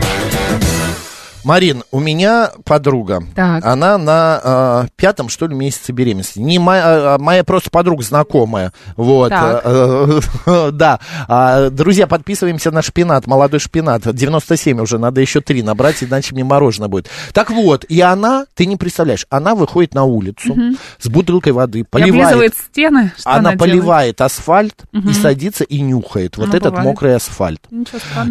Марин, 1.44 1.84
у 1.90 2.00
меня 2.00 2.50
подруга. 2.64 3.22
Так. 3.34 3.64
Она 3.64 3.98
на 3.98 4.40
э, 4.84 4.88
пятом, 4.96 5.28
что 5.28 5.46
ли, 5.46 5.54
месяце 5.54 5.92
беременности. 5.92 6.38
Не 6.38 6.58
моя, 6.58 7.14
а 7.14 7.18
моя 7.18 7.44
просто 7.44 7.70
подруга 7.70 8.02
знакомая. 8.02 8.72
Вот. 8.96 9.30
Э, 9.32 10.20
э, 10.46 10.70
Да. 10.72 11.00
А, 11.28 11.70
Друзья, 11.70 12.06
подписываемся 12.06 12.70
на 12.70 12.82
шпинат, 12.82 13.26
молодой 13.26 13.60
шпинат. 13.60 14.02
97 14.14 14.80
уже, 14.80 14.98
надо 14.98 15.20
еще 15.20 15.40
три 15.40 15.62
набрать, 15.62 16.02
иначе 16.02 16.34
мне 16.34 16.44
мороженое 16.44 16.88
будет. 16.88 17.08
Так 17.32 17.50
вот, 17.50 17.84
и 17.84 18.00
она, 18.00 18.46
ты 18.54 18.66
не 18.66 18.76
представляешь, 18.76 19.26
она 19.30 19.54
выходит 19.54 19.94
на 19.94 20.04
улицу 20.04 20.56
с 20.98 21.08
бутылкой 21.08 21.52
воды, 21.52 21.80
И 21.80 21.82
поливает. 21.82 22.14
облизывает 22.14 22.54
стены. 22.56 23.12
Что 23.18 23.30
Она, 23.30 23.38
она, 23.38 23.52
делает? 23.54 23.58
поливает 23.72 24.20
асфальт 24.20 24.74
и 24.92 25.12
садится 25.12 25.64
и 25.64 25.80
нюхает 25.80 26.36
вот 26.38 26.48
Ну, 26.48 26.54
этот 26.54 26.70
бывает. 26.70 26.84
мокрый 26.88 27.16
асфальт. 27.16 27.60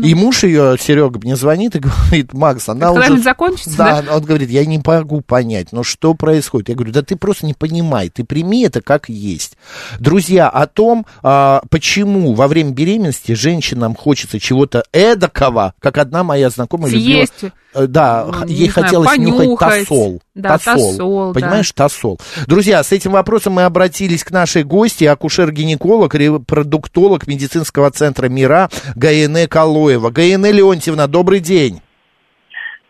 И 0.03 0.15
муж 0.15 0.43
ее, 0.43 0.75
Серега, 0.79 1.20
мне 1.20 1.36
звонит 1.36 1.75
и 1.75 1.79
говорит, 2.10 2.34
Макс, 2.34 2.67
она 2.70 2.91
Это 2.91 3.02
когда-нибудь 3.03 3.24
закончится, 3.24 3.77
Да, 3.77 4.03
он 4.12 4.24
говорит, 4.24 4.50
я 4.50 4.65
не 4.65 4.81
могу 4.83 5.22
понять, 5.22 5.67
ну 5.72 5.83
что 5.83 6.13
происходит? 6.13 6.69
Я 6.69 6.75
говорю, 6.75 6.93
да 6.93 7.01
ты 7.01 7.15
просто 7.15 7.45
не 7.45 7.53
понимай, 7.53 8.10
ты 8.10 8.24
прими 8.24 8.63
это 8.63 8.81
как 8.81 9.10
есть. 9.10 9.57
Друзья, 10.00 10.50
о 10.50 10.67
том, 10.67 11.05
а, 11.22 11.62
почему 11.69 12.33
во 12.33 12.48
время 12.48 12.72
беременности 12.72 13.33
женщинам 13.33 13.95
хочется 13.95 14.39
чего-то 14.39 14.83
эдакого, 14.91 15.74
как 15.79 15.98
одна 15.98 16.24
моя 16.24 16.50
знакомая 16.50 16.91
любила... 16.91 17.25
Съесть. 17.25 17.53
Э, 17.74 17.88
Да, 17.88 18.25
Ну, 18.27 18.48
ей 18.48 18.69
знаю, 18.69 18.86
хотелось 18.86 19.17
нюхать 19.17 19.38
понюхать. 19.39 19.88
тосол. 19.88 20.22
Да, 20.36 20.57
тосол, 20.57 21.33
да. 21.33 21.39
Понимаешь, 21.39 21.72
тосол. 21.72 22.19
Друзья, 22.48 22.83
с 22.83 22.91
этим 22.91 23.12
вопросом 23.12 23.53
мы 23.53 23.63
обратились 23.63 24.24
к 24.24 24.31
нашей 24.31 24.63
гости, 24.63 25.05
акушер-гинеколог, 25.05 26.13
репродуктолог 26.13 27.27
медицинского 27.27 27.89
центра 27.91 28.29
МИРА 28.29 28.69
Гаене 28.95 29.48
Калоева. 29.48 30.12
Гаене 30.12 30.51
Леонтьевна, 30.51 31.07
добрый 31.07 31.39
день. 31.39 31.81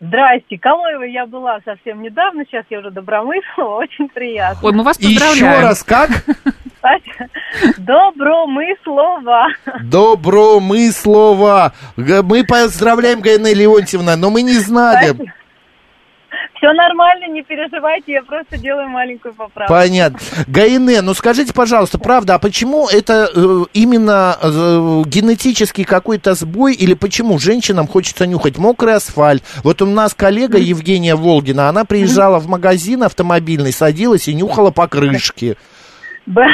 Здрасте, 0.06 0.58
Калоева 0.58 1.04
я 1.04 1.26
была 1.26 1.60
совсем 1.64 2.02
недавно, 2.02 2.44
сейчас 2.46 2.66
я 2.70 2.80
уже 2.80 2.92
добромыслова, 2.92 3.78
очень 3.84 4.10
приятно. 4.10 4.68
Ой, 4.68 4.74
мы 4.74 4.84
вас 4.84 4.98
поздравляем. 4.98 5.54
еще 5.54 5.62
раз, 5.62 5.84
как? 5.84 6.10
Добромыслова. 7.78 9.48
Добромыслова. 9.84 11.72
Мы 11.96 12.44
поздравляем 12.44 13.22
Гаене 13.22 13.54
Леонтьевна, 13.54 14.18
но 14.18 14.30
мы 14.30 14.42
не 14.42 14.60
знали. 14.60 15.16
Все 16.64 16.72
нормально, 16.72 17.28
не 17.28 17.44
переживайте, 17.44 18.14
я 18.14 18.24
просто 18.24 18.58
делаю 18.58 18.88
маленькую 18.88 19.34
поправку. 19.34 19.74
Понятно. 19.74 20.18
Гаине, 20.48 21.02
ну 21.02 21.14
скажите, 21.14 21.54
пожалуйста, 21.54 22.00
правда, 22.00 22.36
а 22.36 22.40
почему 22.40 22.88
это 22.88 23.30
э, 23.36 23.66
именно 23.74 24.38
э, 24.42 25.04
генетический 25.06 25.84
какой-то 25.84 26.36
сбой 26.36 26.74
или 26.74 26.94
почему 26.94 27.38
женщинам 27.38 27.86
хочется 27.86 28.26
нюхать 28.26 28.58
мокрый 28.58 28.94
асфальт? 28.94 29.44
Вот 29.66 29.82
у 29.82 29.86
нас 29.86 30.14
коллега 30.14 30.58
Евгения 30.58 31.16
Волгина, 31.16 31.68
она 31.68 31.84
приезжала 31.84 32.40
в 32.40 32.48
магазин 32.48 33.04
автомобильный, 33.04 33.74
садилась 33.74 34.30
и 34.30 34.34
нюхала 34.34 34.72
покрышки. 34.72 35.58
Б- 36.28 36.48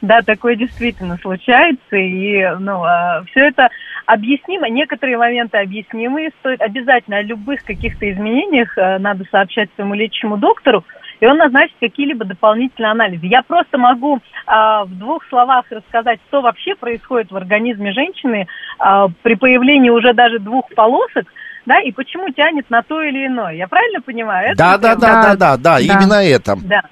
Да, 0.00 0.22
такое 0.22 0.56
действительно 0.56 1.16
случается, 1.18 1.96
и 1.96 2.42
ну, 2.58 2.82
все 3.30 3.48
это 3.48 3.68
объяснимо, 4.06 4.68
некоторые 4.68 5.16
моменты 5.16 5.58
объяснимы, 5.58 6.30
стоит 6.40 6.60
обязательно 6.60 7.18
о 7.18 7.22
любых 7.22 7.64
каких-то 7.64 8.10
изменениях 8.10 8.76
э, 8.76 8.98
надо 8.98 9.24
сообщать 9.30 9.70
своему 9.74 9.94
лечащему 9.94 10.36
доктору, 10.36 10.84
и 11.20 11.26
он 11.26 11.38
назначит 11.38 11.74
какие-либо 11.80 12.24
дополнительные 12.24 12.90
анализы. 12.90 13.26
Я 13.26 13.42
просто 13.42 13.78
могу 13.78 14.20
а, 14.46 14.84
в 14.84 14.98
двух 14.98 15.24
словах 15.28 15.64
рассказать, 15.70 16.20
что 16.28 16.42
вообще 16.42 16.74
происходит 16.74 17.30
в 17.30 17.36
организме 17.36 17.92
женщины 17.92 18.46
а, 18.78 19.08
при 19.22 19.34
появлении 19.34 19.90
уже 19.90 20.12
даже 20.12 20.38
двух 20.38 20.68
полосок, 20.74 21.26
да, 21.64 21.80
и 21.80 21.92
почему 21.92 22.28
тянет 22.30 22.68
на 22.68 22.82
то 22.82 23.00
или 23.00 23.26
иное. 23.26 23.54
Я 23.54 23.68
правильно 23.68 24.02
понимаю? 24.02 24.48
Это 24.48 24.58
Да, 24.58 24.76
да, 24.78 24.96
да, 24.96 25.22
да, 25.22 25.36
да, 25.36 25.56
Да. 25.56 25.78
именно 25.80 26.22
это. 26.22 26.56
да. 26.62 26.82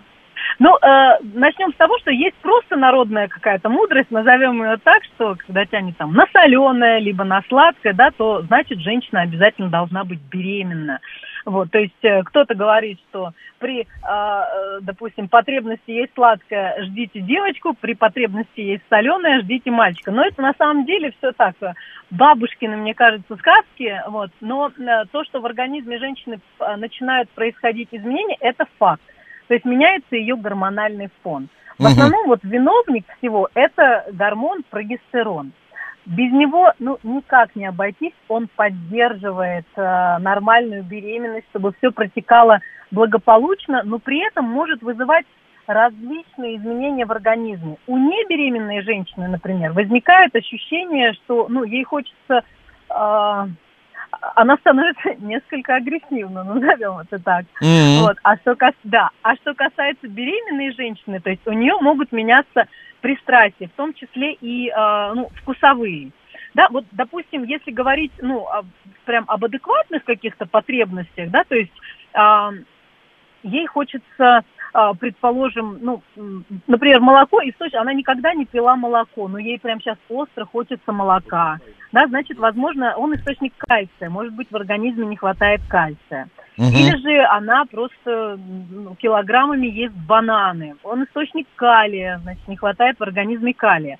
Ну, 0.58 0.76
э, 0.76 1.18
начнем 1.34 1.72
с 1.72 1.76
того, 1.76 1.98
что 1.98 2.10
есть 2.10 2.36
просто 2.36 2.76
народная 2.76 3.28
какая-то 3.28 3.68
мудрость, 3.68 4.10
назовем 4.10 4.62
ее 4.62 4.76
так, 4.78 5.02
что 5.04 5.36
когда 5.46 5.64
тянет 5.66 5.96
там 5.96 6.12
на 6.12 6.26
соленое, 6.32 7.00
либо 7.00 7.24
на 7.24 7.42
сладкое, 7.48 7.92
да, 7.92 8.10
то 8.10 8.42
значит 8.42 8.80
женщина 8.80 9.22
обязательно 9.22 9.68
должна 9.68 10.04
быть 10.04 10.20
беременна. 10.30 11.00
Вот, 11.44 11.70
то 11.70 11.78
есть 11.78 11.92
э, 12.02 12.22
кто-то 12.22 12.54
говорит, 12.54 13.00
что 13.08 13.32
при, 13.58 13.80
э, 13.80 13.84
э, 14.02 14.78
допустим, 14.82 15.28
потребности 15.28 15.90
есть 15.90 16.12
сладкое, 16.14 16.84
ждите 16.84 17.20
девочку, 17.20 17.74
при 17.80 17.94
потребности 17.94 18.60
есть 18.60 18.84
соленое, 18.88 19.40
ждите 19.40 19.70
мальчика. 19.70 20.12
Но 20.12 20.24
это 20.24 20.40
на 20.40 20.54
самом 20.56 20.84
деле 20.84 21.12
все 21.18 21.32
так, 21.32 21.56
э, 21.60 21.72
бабушкины, 22.10 22.76
мне 22.76 22.94
кажется, 22.94 23.36
сказки, 23.36 24.02
вот. 24.08 24.30
Но 24.40 24.68
э, 24.68 25.04
то, 25.10 25.24
что 25.24 25.40
в 25.40 25.46
организме 25.46 25.98
женщины 25.98 26.40
э, 26.60 26.76
начинают 26.76 27.28
происходить 27.30 27.88
изменения, 27.90 28.36
это 28.40 28.66
факт. 28.78 29.02
То 29.48 29.54
есть 29.54 29.64
меняется 29.64 30.16
ее 30.16 30.36
гормональный 30.36 31.10
фон. 31.22 31.48
В 31.78 31.86
основном 31.86 32.26
вот 32.28 32.40
виновник 32.42 33.04
всего 33.18 33.48
это 33.54 34.06
гормон 34.12 34.62
прогестерон. 34.68 35.52
Без 36.04 36.32
него 36.32 36.72
ну, 36.80 36.98
никак 37.04 37.54
не 37.54 37.66
обойтись, 37.66 38.14
он 38.28 38.48
поддерживает 38.56 39.66
э, 39.76 40.18
нормальную 40.18 40.82
беременность, 40.82 41.46
чтобы 41.50 41.72
все 41.78 41.92
протекало 41.92 42.60
благополучно, 42.90 43.82
но 43.84 44.00
при 44.00 44.26
этом 44.26 44.46
может 44.46 44.82
вызывать 44.82 45.26
различные 45.66 46.56
изменения 46.56 47.06
в 47.06 47.12
организме. 47.12 47.76
У 47.86 47.96
небеременной 47.96 48.82
женщины, 48.82 49.28
например, 49.28 49.72
возникает 49.72 50.34
ощущение, 50.34 51.12
что 51.12 51.46
ну, 51.48 51.62
ей 51.62 51.84
хочется 51.84 52.42
э, 52.90 53.46
она 54.34 54.56
становится 54.58 55.14
несколько 55.18 55.76
агрессивна, 55.76 56.44
назовем 56.44 56.98
это 56.98 57.18
так. 57.18 57.44
Мгм. 57.60 58.00
Вот. 58.02 58.16
А 58.22 58.36
что 58.38 58.54
кас... 58.56 58.74
да. 58.84 59.10
А 59.22 59.34
что 59.36 59.54
касается 59.54 60.08
беременной 60.08 60.72
женщины, 60.72 61.20
то 61.20 61.30
есть 61.30 61.46
у 61.46 61.52
нее 61.52 61.74
могут 61.80 62.12
меняться 62.12 62.66
пристрастия, 63.00 63.68
в 63.68 63.72
том 63.72 63.92
числе 63.94 64.34
и 64.34 64.68
э, 64.68 65.12
ну, 65.14 65.28
вкусовые. 65.40 66.12
Да, 66.54 66.68
вот, 66.70 66.84
допустим, 66.92 67.44
если 67.44 67.70
говорить, 67.70 68.12
ну, 68.20 68.46
об- 68.46 68.66
прям 69.04 69.24
об 69.26 69.44
адекватных 69.44 70.04
каких-то 70.04 70.46
потребностях, 70.46 71.30
да, 71.30 71.44
то 71.44 71.54
есть 71.54 71.72
а, 72.14 72.52
ей 73.42 73.66
хочется, 73.66 74.04
а, 74.18 74.42
предположим, 74.98 75.78
ну, 75.80 76.02
например, 76.66 77.00
молоко, 77.00 77.40
источник, 77.42 77.80
она 77.80 77.92
никогда 77.92 78.32
не 78.34 78.46
пила 78.46 78.74
молоко, 78.76 79.28
но 79.28 79.38
ей 79.38 79.58
прям 79.58 79.80
сейчас 79.80 79.98
остро 80.08 80.44
хочется 80.44 80.92
молока, 80.92 81.58
да, 81.92 82.06
значит, 82.06 82.38
возможно, 82.38 82.94
он 82.96 83.14
источник 83.14 83.52
кальция, 83.58 84.08
может 84.08 84.32
быть, 84.32 84.50
в 84.50 84.56
организме 84.56 85.06
не 85.06 85.16
хватает 85.16 85.60
кальция. 85.68 86.28
Мгм. 86.56 86.68
Или 86.68 86.96
же 86.96 87.24
она 87.26 87.64
просто 87.66 88.38
ну, 88.70 88.94
килограммами 88.96 89.66
ест 89.66 89.94
бананы. 89.94 90.76
Он 90.82 91.04
источник 91.04 91.46
калия, 91.56 92.18
значит, 92.22 92.46
не 92.48 92.56
хватает 92.56 92.98
в 92.98 93.02
организме 93.02 93.54
калия. 93.54 93.98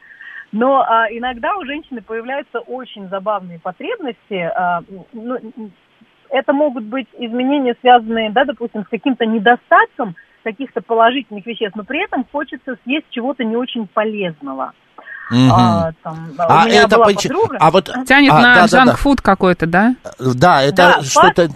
Но 0.52 0.83
а, 0.83 1.07
иногда 1.11 1.57
у 1.57 1.64
женщины 1.64 2.02
появляются 2.02 2.61
очень 2.61 3.09
забавные 3.09 3.59
потребности. 3.59 4.50
а, 4.55 4.83
ну, 5.12 5.38
это 6.29 6.52
могут 6.55 6.85
быть 6.85 7.09
изменения, 7.19 7.76
связанные, 7.81 8.31
да, 8.31 8.45
допустим, 8.45 8.85
с 8.85 8.88
каким-то 8.88 9.26
недостатком 9.26 10.17
каких-то 10.43 10.81
положительных 10.81 11.47
веществ, 11.47 11.77
но 11.77 11.85
при 11.85 12.05
этом 12.05 12.25
хочется 12.31 12.77
съесть 12.85 13.07
чего-то 13.11 13.45
не 13.45 13.57
очень 13.57 13.87
полезного. 13.87 14.73
А, 15.51 15.93
там, 16.03 16.31
А 16.39 16.69
это 16.69 16.97
была 16.97 17.07
поч- 17.07 17.23
подруга. 17.29 17.57
А 17.59 17.71
вот... 17.71 17.91
Тянет 18.07 18.33
а, 18.33 18.37
на 18.37 18.43
да, 18.43 18.55
да, 18.55 18.61
да. 18.61 18.67
джанк-фуд 18.67 19.21
какой-то, 19.21 19.67
да? 19.67 19.95
Да, 20.19 20.63
это 20.63 20.77
Да, 20.77 21.03
что-то... 21.03 21.49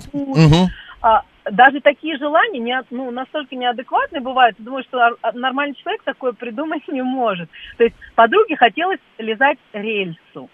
а, 1.02 1.22
даже 1.50 1.80
такие 1.80 2.16
желания 2.18 2.58
не, 2.58 2.82
ну, 2.90 3.10
настолько 3.10 3.54
неадекватные 3.54 4.20
бывают, 4.20 4.56
думаю, 4.58 4.82
что 4.84 5.16
нормальный 5.34 5.74
человек 5.74 6.02
такое 6.04 6.32
придумать 6.32 6.82
не 6.88 7.02
может. 7.02 7.50
То 7.76 7.84
есть 7.84 7.96
подруге 8.14 8.56
хотелось 8.56 9.00
лизать 9.18 9.58
рельсу. 9.72 10.48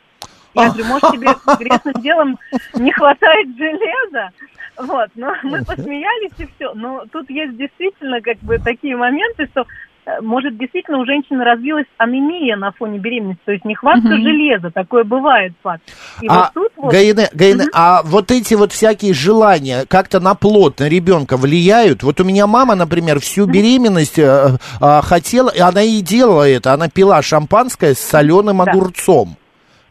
Я 0.55 0.69
говорю, 0.69 0.85
может, 0.87 1.11
тебе 1.13 1.29
грешным 1.59 2.03
делом 2.03 2.39
не 2.75 2.93
хватает 2.93 3.49
железа? 3.57 4.31
Вот, 4.79 5.09
но 5.15 5.33
мы 5.43 5.65
посмеялись 5.65 6.33
и 6.39 6.49
все. 6.57 6.73
Но 6.75 7.05
тут 7.13 7.29
есть 7.31 7.57
действительно 7.57 8.21
как 8.21 8.39
бы 8.39 8.59
такие 8.59 8.97
моменты, 8.97 9.47
что 9.53 9.67
э, 10.07 10.21
может, 10.23 10.57
действительно 10.57 10.99
у 10.99 11.05
женщины 11.05 11.45
развилась 11.45 11.85
анемия 11.99 12.57
на 12.57 12.73
фоне 12.73 12.99
беременности, 12.99 13.43
то 13.45 13.53
есть 13.53 13.67
нехватка 13.67 14.09
Мгм. 14.09 14.23
железа, 14.23 14.71
такое 14.71 15.05
бывает, 15.05 15.53
факт. 15.63 15.83
И 16.23 16.27
а, 16.27 16.35
вот 16.35 16.51
тут 16.55 16.73
вот... 16.77 16.93
Гаине, 16.93 17.29
Гаине, 17.35 17.65
а 17.75 18.03
вот 18.03 18.31
эти 18.31 18.55
вот 18.55 18.73
всякие 18.73 19.13
желания 19.13 19.85
как-то 19.89 20.21
на 20.21 20.35
плод, 20.35 20.81
на 20.81 20.89
ребенка 20.89 21.37
влияют? 21.37 22.03
Вот 22.03 22.19
у 22.21 22.25
меня 22.25 22.47
мама, 22.47 22.75
например, 22.75 23.21
всю 23.21 23.45
беременность 23.45 24.19
э, 24.19 24.57
э, 24.81 25.01
хотела, 25.03 25.51
и 25.51 25.61
она 25.61 25.83
и 25.83 26.01
делала 26.01 26.49
это, 26.49 26.73
она 26.73 26.89
пила 26.89 27.21
шампанское 27.21 27.95
с 27.95 27.99
соленым 27.99 28.65
Да. 28.65 28.73
огурцом. 28.73 29.37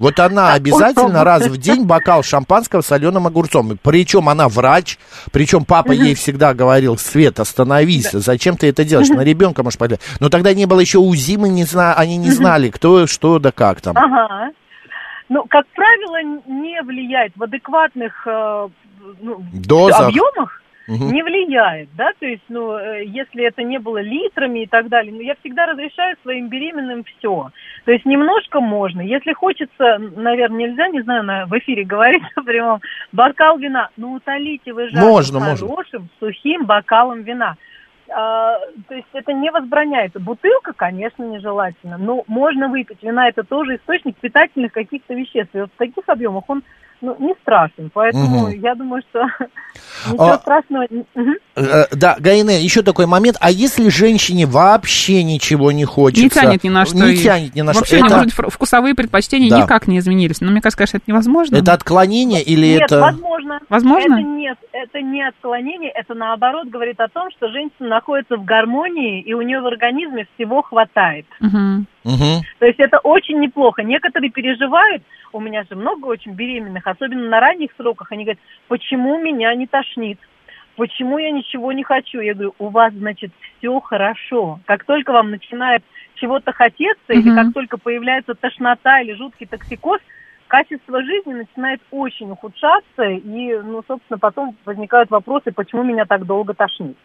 Вот 0.02 0.20
она 0.20 0.54
обязательно 0.54 1.24
раз 1.24 1.46
в 1.46 1.58
день 1.58 1.86
бокал 1.86 2.24
шампанского 2.24 2.82
с 2.82 2.88
соленым 2.88 3.28
огурцом. 3.28 3.78
Причем 3.84 4.30
она 4.30 4.50
врач, 4.50 4.98
причем 5.32 5.64
папа 5.64 5.92
ей 5.92 6.16
всегда 6.16 6.56
говорил, 6.56 6.98
Свет, 6.98 7.40
остановись, 7.40 8.10
зачем 8.12 8.58
ты 8.58 8.68
это 8.68 8.84
делаешь? 8.84 9.10
На 9.10 9.22
ребенка 9.22 9.62
можешь 9.62 9.78
повлиять. 9.78 10.02
Но 10.20 10.30
тогда 10.30 10.56
не 10.56 10.66
было 10.66 10.80
еще 10.80 10.98
УЗИ, 10.98 11.36
мы 11.36 11.50
не 11.50 11.66
зна... 11.66 11.94
они 11.94 12.18
не 12.18 12.32
знали, 12.32 12.70
кто, 12.70 13.06
что 13.06 13.38
да 13.38 13.52
как 13.52 13.82
там. 13.82 13.96
Ага. 13.96 14.50
Ну, 15.30 15.46
как 15.48 15.68
правило, 15.76 16.42
не 16.48 16.82
влияет 16.82 17.34
в 17.36 17.44
адекватных 17.44 18.26
э, 18.26 18.68
ну, 19.22 19.46
Дозах. 19.54 20.08
объемах. 20.08 20.61
Мгм. 20.92 21.14
Не 21.14 21.24
влияет, 21.24 21.88
да, 21.96 22.12
то 22.20 22.26
есть, 22.26 22.44
ну, 22.50 22.78
э, 22.78 23.06
если 23.06 23.46
это 23.46 23.64
не 23.64 23.80
было 23.80 24.02
литрами 24.02 24.64
и 24.64 24.66
так 24.66 24.90
далее, 24.90 25.14
ну, 25.14 25.22
я 25.22 25.36
всегда 25.36 25.66
разрешаю 25.66 26.18
своим 26.22 26.50
беременным 26.50 27.06
все. 27.06 27.50
То 27.86 27.92
есть 27.94 28.06
немножко 28.06 28.60
можно. 28.60 29.00
Если 29.00 29.32
хочется, 29.32 29.98
наверное, 30.18 30.68
нельзя, 30.68 30.90
не 30.90 31.02
знаю, 31.02 31.24
на, 31.24 31.46
в 31.46 31.58
эфире 31.60 31.84
говорить 31.86 32.24
в 32.36 32.44
прямом, 32.44 32.82
бокал 33.14 33.58
вина, 33.58 33.90
ну, 33.96 34.16
утолите 34.16 34.74
вы 34.74 34.90
жажду 34.90 35.00
Можно, 35.00 35.40
можно. 35.40 35.68
хорошим, 35.70 36.10
сухим 36.20 36.66
бокалом 36.66 37.22
вина. 37.22 37.56
А, 38.14 38.58
то 38.90 38.94
есть 38.94 39.08
это 39.14 39.32
не 39.32 39.50
возбраняется. 39.50 40.20
Бутылка, 40.20 40.74
конечно, 40.74 41.24
нежелательно, 41.24 41.98
но 41.98 42.26
можно 42.28 42.68
выпить. 42.68 43.02
Вина 43.02 43.30
это 43.30 43.44
тоже 43.44 43.78
источник 43.78 44.18
питательных 44.18 44.74
каких-то 44.74 45.14
веществ. 45.14 45.56
И 45.56 45.62
вот 45.62 45.72
в 45.74 45.78
таких 45.78 46.04
объемах 46.08 46.44
он 46.50 46.64
ну, 47.02 47.16
не 47.20 47.34
страшен. 47.42 47.90
Поэтому 47.94 48.48
Мгм. 48.50 48.62
я 48.62 48.76
думаю, 48.76 49.02
что 49.10 49.24
ничего 50.12 50.32
А- 50.32 50.38
страшного. 50.38 50.86
Э, 51.56 51.86
Да, 51.92 52.16
Гаине, 52.20 52.62
еще 52.62 52.82
такой 52.82 53.06
момент. 53.06 53.38
А 53.42 53.52
если 53.52 53.90
женщине 53.90 54.46
вообще 54.46 55.24
ничего 55.24 55.72
не 55.72 55.86
хочется? 55.86 56.24
Не 56.24 56.30
тянет 56.30 56.64
ни 56.64 56.70
на 56.70 56.86
что. 56.86 56.96
Не 56.98 57.14
и 57.14 57.18
тянет 57.18 57.56
ни 57.56 57.62
на 57.62 57.74
Вообще, 57.74 57.98
что. 58.00 58.08
не 58.08 58.28
Это, 58.28 58.50
вкусовые 58.50 58.96
предпочтения 58.96 59.50
Да. 59.50 59.62
никак 59.62 59.88
не 59.88 60.00
изменились. 60.00 60.42
Но 60.42 60.52
мне 60.52 60.62
кажется, 60.62 60.78
конечно, 60.78 60.98
это 60.98 61.06
невозможно. 61.08 61.56
это 61.58 61.74
отклонение 61.74 62.42
или 62.44 62.66
Нет, 62.68 62.84
это... 62.84 63.00
возможно. 63.02 63.60
Возможно? 63.70 64.14
Это 64.16 64.22
нет, 64.28 64.58
это 64.72 65.02
не 65.02 65.28
отклонение, 65.28 65.92
это 65.92 66.14
наоборот 66.14 66.68
говорит 66.68 67.00
о 67.00 67.08
том, 67.08 67.30
что 67.32 67.50
женщина 67.52 67.90
находится 67.90 68.38
в 68.38 68.46
гармонии, 68.46 69.22
и 69.22 69.34
у 69.34 69.42
нее 69.42 69.60
в 69.62 69.66
организме 69.66 70.28
всего 70.36 70.62
хватает. 70.62 71.26
Мгм. 71.40 71.86
Мгм. 72.04 72.42
То 72.60 72.66
есть 72.66 72.80
это 72.80 73.00
очень 73.00 73.40
неплохо. 73.40 73.84
Некоторые 73.84 74.32
переживают, 74.32 75.04
у 75.34 75.40
меня 75.40 75.64
же 75.64 75.76
много 75.76 76.08
очень 76.08 76.34
беременных, 76.34 76.88
особенно 76.88 77.30
на 77.30 77.40
ранних 77.40 77.72
сроках, 77.78 78.12
они 78.12 78.24
говорят, 78.24 78.42
почему 78.68 79.20
меня 79.20 79.54
не 79.56 79.68
тошнит? 79.68 80.20
Почему 80.78 81.18
я 81.18 81.32
ничего 81.32 81.72
не 81.74 81.84
хочу? 81.84 82.22
Я 82.22 82.34
говорю, 82.34 82.56
у 82.58 82.70
вас, 82.70 82.94
значит, 82.94 83.32
все 83.58 83.80
хорошо. 83.82 84.60
Как 84.66 84.86
только 84.86 85.12
вам 85.12 85.30
начинает 85.30 85.84
чего-то 86.16 86.52
хотеться, 86.54 87.14
или 87.14 87.30
Мгм. 87.30 87.36
как 87.36 87.54
только 87.54 87.78
появляется 87.78 88.34
тошнота 88.36 89.02
или 89.02 89.14
жуткий 89.14 89.46
токсикоз, 89.46 90.00
качество 90.48 91.04
жизни 91.04 91.34
начинает 91.34 91.82
очень 91.92 92.32
ухудшаться, 92.32 93.04
и, 93.04 93.58
ну, 93.60 93.84
собственно, 93.88 94.18
потом 94.18 94.56
возникают 94.66 95.10
вопросы, 95.10 95.52
почему 95.52 95.84
меня 95.84 96.06
так 96.06 96.26
долго 96.26 96.54
тошнит. 96.54 96.98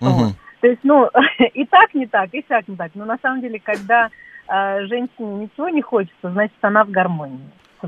Вот. 0.00 0.26
Мгм. 0.26 0.34
То 0.60 0.68
есть, 0.68 0.80
ну, 0.82 1.10
и 1.54 1.64
так 1.66 1.94
не 1.94 2.06
так, 2.06 2.30
и 2.32 2.42
так 2.42 2.68
не 2.68 2.76
так. 2.76 2.92
Но 2.94 3.04
на 3.04 3.18
самом 3.22 3.40
деле, 3.40 3.60
когда 3.62 4.10
женщине 4.48 5.44
ничего 5.44 5.68
не 5.68 5.82
хочется, 5.82 6.30
значит, 6.30 6.56
она 6.62 6.84
в 6.84 6.90
гармонии. 6.90 7.40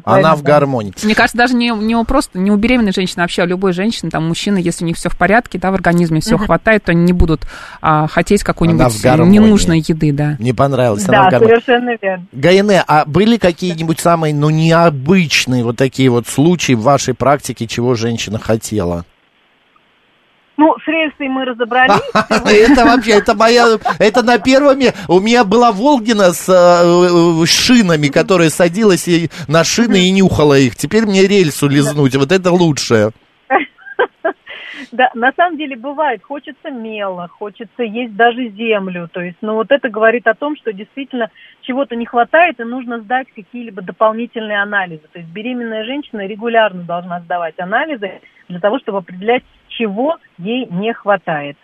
Она 0.04 0.36
в 0.36 0.42
гармонии. 0.42 0.92
Мне 1.02 1.14
кажется, 1.14 1.38
даже 1.38 1.54
не, 1.54 1.70
не 1.70 1.96
у 1.96 2.04
просто 2.04 2.38
не 2.38 2.50
у 2.50 2.56
беременной 2.56 2.92
женщины, 2.92 3.20
а 3.20 3.22
вообще 3.22 3.44
у 3.44 3.46
любой 3.46 3.72
женщины, 3.72 4.10
там 4.10 4.28
мужчины, 4.28 4.58
если 4.58 4.84
у 4.84 4.86
них 4.86 4.96
все 4.96 5.08
в 5.08 5.16
порядке, 5.16 5.58
да, 5.58 5.70
в 5.70 5.74
организме 5.74 6.20
все 6.20 6.36
хватает, 6.36 6.84
то 6.84 6.92
они 6.92 7.02
не 7.02 7.12
будут 7.12 7.46
а, 7.80 8.06
хотеть 8.06 8.42
какой-нибудь 8.42 9.04
ненужной 9.04 9.78
еды, 9.78 10.12
да. 10.12 10.36
Мне 10.38 10.54
понравилось. 10.54 11.08
она 11.08 11.22
Да, 11.22 11.28
в 11.28 11.30
гармонии. 11.30 11.54
совершенно 11.54 11.96
верно. 12.00 12.26
Гаине, 12.32 12.84
а 12.86 13.04
были 13.06 13.36
какие-нибудь 13.38 14.00
самые, 14.00 14.34
ну, 14.34 14.50
необычные 14.50 15.64
вот 15.64 15.76
такие 15.76 16.10
вот 16.10 16.26
случаи 16.26 16.72
в 16.74 16.82
вашей 16.82 17.14
практике, 17.14 17.66
чего 17.66 17.94
женщина 17.94 18.38
хотела? 18.38 19.04
Ну, 20.56 20.74
с 20.82 20.88
рельсой 20.88 21.28
мы 21.28 21.44
разобрались. 21.44 22.00
Это 22.14 22.84
вообще, 22.84 23.12
это 23.18 23.34
моя, 23.34 23.78
это 23.98 24.22
на 24.22 24.38
первом. 24.38 24.78
У 25.08 25.20
меня 25.20 25.44
была 25.44 25.70
Волгина 25.70 26.32
с 26.32 26.48
э, 26.48 26.52
э, 26.52 27.46
шинами, 27.46 28.08
которая 28.08 28.48
садилась 28.48 29.06
на 29.48 29.64
шины 29.64 30.08
и 30.08 30.10
нюхала 30.10 30.58
их. 30.58 30.74
Теперь 30.76 31.04
мне 31.04 31.26
рельсу 31.26 31.68
лизнуть, 31.68 32.16
вот 32.16 32.32
это 32.32 32.52
лучшее. 32.52 33.10
Да, 34.92 35.10
на 35.14 35.32
самом 35.36 35.58
деле 35.58 35.76
бывает, 35.76 36.22
хочется 36.22 36.70
мела, 36.70 37.28
хочется 37.28 37.82
есть 37.82 38.14
даже 38.14 38.48
землю. 38.50 39.08
То 39.12 39.20
есть, 39.20 39.38
ну 39.40 39.54
вот 39.54 39.70
это 39.70 39.88
говорит 39.88 40.26
о 40.26 40.34
том, 40.34 40.56
что 40.56 40.72
действительно 40.72 41.30
чего-то 41.62 41.96
не 41.96 42.06
хватает 42.06 42.60
и 42.60 42.64
нужно 42.64 43.00
сдать 43.00 43.26
какие-либо 43.34 43.82
дополнительные 43.82 44.62
анализы. 44.62 45.02
То 45.12 45.18
есть 45.18 45.30
беременная 45.30 45.84
женщина 45.84 46.26
регулярно 46.26 46.82
должна 46.82 47.20
сдавать 47.20 47.58
анализы 47.58 48.20
для 48.48 48.60
того, 48.60 48.78
чтобы 48.78 48.98
определять, 48.98 49.42
чего 49.76 50.16
ей 50.38 50.66
не 50.70 50.92
хватает. 50.92 51.56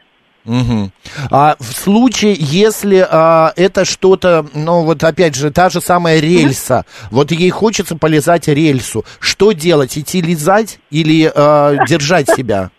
Мгм. 0.44 0.90
А 1.30 1.54
в 1.60 1.64
случае, 1.64 2.34
если 2.36 3.06
а, 3.08 3.52
это 3.54 3.84
что-то, 3.84 4.44
ну 4.54 4.82
вот 4.84 5.04
опять 5.04 5.36
же, 5.36 5.52
та 5.52 5.70
же 5.70 5.80
самая 5.80 6.18
рельса, 6.20 6.84
вот 7.10 7.30
ей 7.30 7.50
хочется 7.50 7.96
полезать 7.96 8.48
рельсу, 8.48 9.04
что 9.20 9.52
делать? 9.52 9.96
Идти 9.96 10.20
лизать 10.20 10.80
или 10.90 11.30
а, 11.32 11.86
держать 11.86 12.28
себя? 12.28 12.70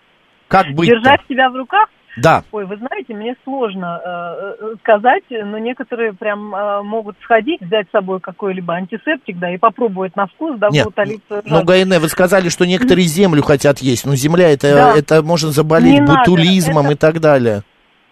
Как 0.50 0.67
быть? 0.74 0.89
Держать 0.89 1.22
себя 1.30 1.50
в 1.50 1.56
руках 1.56 1.88
Да. 2.17 2.43
Ой, 2.52 2.65
вы 2.65 2.78
знаете, 2.78 3.13
мне 3.13 3.36
сложно 3.43 3.99
э, 4.04 4.56
э, 4.62 4.76
сказать, 4.82 5.23
но 5.30 5.58
некоторые 5.58 6.13
прям 6.13 6.54
э, 6.54 6.82
могут 6.84 7.15
сходить, 7.23 7.60
взять 7.62 7.88
с 7.88 7.91
собой 7.91 8.19
какой-либо 8.19 8.76
антисептик, 8.76 9.39
да, 9.39 9.52
и 9.52 9.58
попробовать 9.58 10.15
на 10.15 10.28
вкус, 10.28 10.60
да, 10.60 10.69
Нет, 10.69 10.86
утолить 10.86 11.21
свою 11.28 11.41
Ну. 11.45 11.63
Гайне, 11.63 11.99
вы 11.99 12.08
сказали, 12.10 12.49
что 12.49 12.65
некоторые 12.65 13.06
землю 13.08 13.41
хотят 13.41 13.80
есть. 13.80 14.06
Ну, 14.06 14.15
земля, 14.15 14.52
это, 14.52 14.73
Да. 14.73 14.95
это 14.97 15.23
можно 15.23 15.49
заболеть 15.49 15.93
Не 15.93 16.02
надо, 16.02 16.19
ботулизмом 16.19 16.86
это- 16.86 16.93
и 16.93 16.97
так 16.97 17.19
далее. 17.19 17.62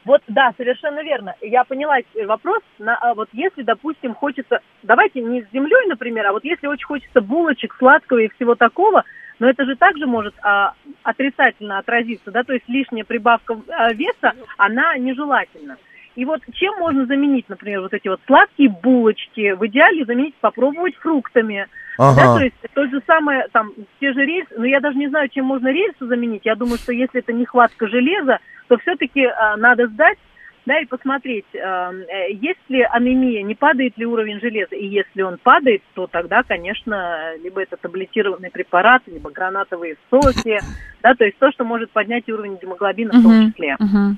Вот, 0.04 0.22
да, 0.28 0.52
совершенно 0.58 1.04
верно. 1.04 1.36
Я 1.42 1.64
поняла 1.64 1.98
вопрос. 2.26 2.62
На, 2.80 2.98
а 2.98 3.14
вот 3.14 3.30
если, 3.34 3.62
допустим, 3.62 4.16
хочется, 4.16 4.60
давайте 4.82 5.22
не 5.22 5.44
с 5.44 5.46
землей, 5.54 5.88
например, 5.88 6.26
а 6.26 6.32
вот 6.32 6.44
если 6.44 6.66
очень 6.66 6.88
хочется 6.88 7.22
булочек, 7.22 7.76
сладкого 7.78 8.18
и 8.18 8.30
всего 8.36 8.56
такого, 8.56 9.04
но 9.41 9.49
это 9.49 9.65
же 9.65 9.75
также 9.75 10.06
может 10.06 10.36
а, 10.43 10.73
отрицательно 11.01 11.80
отразиться, 11.80 12.30
да, 12.30 12.43
то 12.43 12.54
есть 12.54 12.69
лишняя 12.69 13.04
прибавка 13.04 13.60
а, 13.69 13.91
веса, 13.91 14.34
она 14.56 14.95
нежелательна. 14.99 15.77
И 16.15 16.25
вот 16.25 16.41
чем 16.54 16.77
можно 16.77 17.08
заменить, 17.08 17.49
например, 17.49 17.82
вот 17.82 17.91
эти 17.91 18.08
вот 18.08 18.19
сладкие 18.27 18.69
булочки? 18.69 19.54
В 19.54 19.65
идеале 19.65 20.06
заменить, 20.06 20.36
попробовать 20.36 20.95
фруктами. 20.97 21.67
Да, 21.97 22.10
Ага. 22.10 22.38
то 22.38 22.43
есть 22.43 22.56
то 22.75 22.86
же 22.86 23.01
самое, 23.08 23.47
там, 23.51 23.71
те 23.99 24.13
же 24.13 24.23
рельсы, 24.23 24.54
но 24.56 24.65
я 24.65 24.80
даже 24.80 24.97
не 24.97 25.08
знаю, 25.08 25.27
чем 25.30 25.45
можно 25.45 25.69
рельсы 25.69 26.06
заменить. 26.06 26.45
Я 26.45 26.54
думаю, 26.54 26.77
что 26.77 26.93
если 26.93 27.21
это 27.21 27.34
нехватка 27.34 27.88
железа, 27.88 28.38
то 28.67 28.77
все-таки 28.77 29.27
надо 29.58 29.88
сдать, 29.88 30.19
да, 30.65 30.80
и 30.80 30.86
посмотреть, 30.86 31.45
э, 31.54 31.58
э, 31.58 32.34
есть 32.34 32.60
ли 32.69 32.82
анемия, 32.84 33.43
не 33.43 33.56
падает 33.56 33.97
ли 33.97 34.06
уровень 34.06 34.39
железа. 34.39 34.76
И 34.76 34.88
если 34.88 35.24
он 35.24 35.38
падает, 35.41 35.82
то 35.95 36.08
тогда, 36.08 36.43
конечно, 36.43 37.36
либо 37.43 37.62
это 37.62 37.78
таблетированный 37.78 38.52
препарат, 38.52 39.02
либо 39.08 39.32
гранатовые 39.32 39.95
соки, 40.10 40.60
да, 41.04 41.15
то 41.15 41.26
есть 41.26 41.38
то, 41.39 41.52
что 41.52 41.63
может 41.63 41.89
поднять 41.91 42.30
уровень 42.30 42.58
гемоглобина 42.62 43.12
в 43.12 43.24
том 43.24 43.52
числе. 43.52 43.76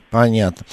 Понятно. 0.10 0.66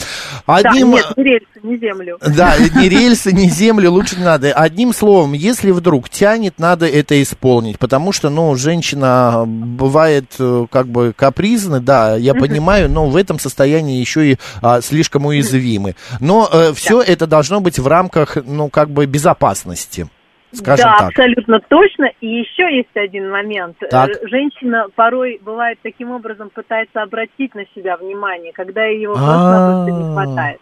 Да, 0.47 0.71
Одним... 0.71 0.91
нет, 0.91 1.07
не 1.17 1.25
рельсы, 1.25 1.61
не 1.63 1.77
землю. 1.79 2.19
Да, 2.21 2.55
ни 2.59 2.89
рельсы, 2.89 3.33
ни 3.33 3.47
землю 3.47 3.93
лучше 3.93 4.17
не 4.17 4.25
надо. 4.25 4.53
Одним 4.53 4.93
словом, 4.93 5.33
если 5.33 5.71
вдруг 5.71 6.09
тянет, 6.09 6.59
надо 6.59 6.87
это 6.87 7.21
исполнить, 7.23 7.79
потому 7.79 8.13
что, 8.13 8.31
ну, 8.31 8.57
женщина 8.57 9.45
бывает 9.47 10.35
э, 10.41 10.67
как 10.71 10.89
бы 10.89 11.13
капризна, 11.17 11.81
да, 11.81 12.17
я 12.17 12.35
понимаю, 12.35 12.91
но 12.91 13.07
в 13.07 13.17
этом 13.17 13.39
состоянии 13.39 14.01
еще 14.01 14.33
и 14.33 14.39
а, 14.63 14.81
слишком 14.81 15.27
уязвимы. 15.61 15.95
Но 16.21 16.49
все 16.75 17.01
это 17.01 17.27
должно 17.27 17.61
быть 17.61 17.79
в 17.79 17.87
рамках, 17.87 18.37
ну, 18.45 18.69
как 18.69 18.91
бы 18.91 19.07
безопасности, 19.07 20.09
скажем 20.53 20.87
да, 20.91 20.97
так. 20.99 21.09
абсолютно 21.09 21.61
точно. 21.69 22.07
И 22.21 22.27
еще 22.27 22.75
есть 22.75 22.95
один 22.95 23.31
момент. 23.31 23.77
Так. 23.91 24.11
Э, 24.11 24.29
Женщина 24.29 24.87
порой 24.95 25.41
бывает 25.43 25.79
таким 25.83 26.11
образом 26.11 26.51
пытается 26.51 27.03
обратить 27.03 27.55
на 27.55 27.63
себя 27.75 27.97
внимание, 27.97 28.53
когда 28.53 28.85
ее 28.85 29.13
А. 29.17 29.87
просто 29.87 29.99
не 29.99 30.13
хватает. 30.13 30.61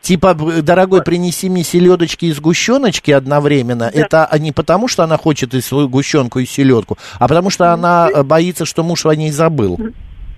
Типа, 0.00 0.34
дорогой, 0.34 1.02
принеси 1.02 1.50
мне 1.50 1.62
селедочки 1.62 2.24
и 2.24 2.32
сгущеночки 2.32 3.10
одновременно. 3.10 3.90
Да. 3.92 4.26
Это 4.26 4.38
не 4.38 4.50
потому, 4.50 4.88
что 4.88 5.02
она 5.02 5.18
хочет 5.18 5.52
и 5.52 5.60
свою 5.60 5.88
сгущенку, 5.88 6.38
и 6.38 6.46
селедку, 6.46 6.96
а 7.18 7.28
потому 7.28 7.50
что 7.50 7.72
она 7.72 8.08
э, 8.08 8.22
боится, 8.22 8.64
что 8.64 8.82
муж 8.82 9.04
о 9.04 9.14
ней 9.14 9.30
забыл. 9.30 9.78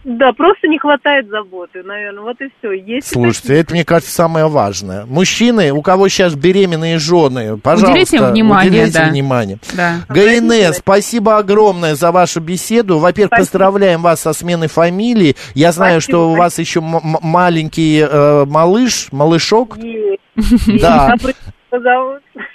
Да, 0.05 0.33
просто 0.33 0.67
не 0.67 0.79
хватает 0.79 1.29
заботы, 1.29 1.83
наверное, 1.85 2.23
вот 2.23 2.41
и 2.41 2.49
все. 2.59 2.73
Есть 2.73 3.13
Слушайте, 3.13 3.57
это, 3.59 3.73
мне 3.73 3.85
кажется, 3.85 4.13
самое 4.13 4.49
важное. 4.49 5.07
Мужчины, 5.07 5.73
у 5.73 5.81
кого 5.81 6.09
сейчас 6.09 6.35
беременные 6.35 6.99
жены, 6.99 7.57
пожалуйста, 7.57 7.93
Уделите 7.93 8.17
им 8.17 8.25
внимание, 8.33 8.71
уделяйте 8.71 8.99
да. 8.99 9.09
внимание. 9.09 9.59
Да. 9.77 9.95
ГНС, 10.09 10.79
спасибо 10.79 11.39
огромное 11.39 11.95
за 11.95 12.11
вашу 12.11 12.41
беседу. 12.41 12.99
Во-первых, 12.99 13.29
Спасибо. 13.29 13.47
поздравляем 13.47 14.03
вас 14.03 14.21
со 14.21 14.33
сменой 14.33 14.69
фамилии. 14.69 15.37
Я 15.55 15.71
знаю, 15.71 16.01
Спасибо, 16.01 16.19
что 16.19 16.33
у 16.33 16.35
вас 16.35 16.59
еще 16.59 16.81
маленький 16.81 18.01
э, 18.01 18.45
малыш, 18.47 19.09
малышок. 19.13 19.79
Есть. 19.79 20.81
Да. 20.83 21.15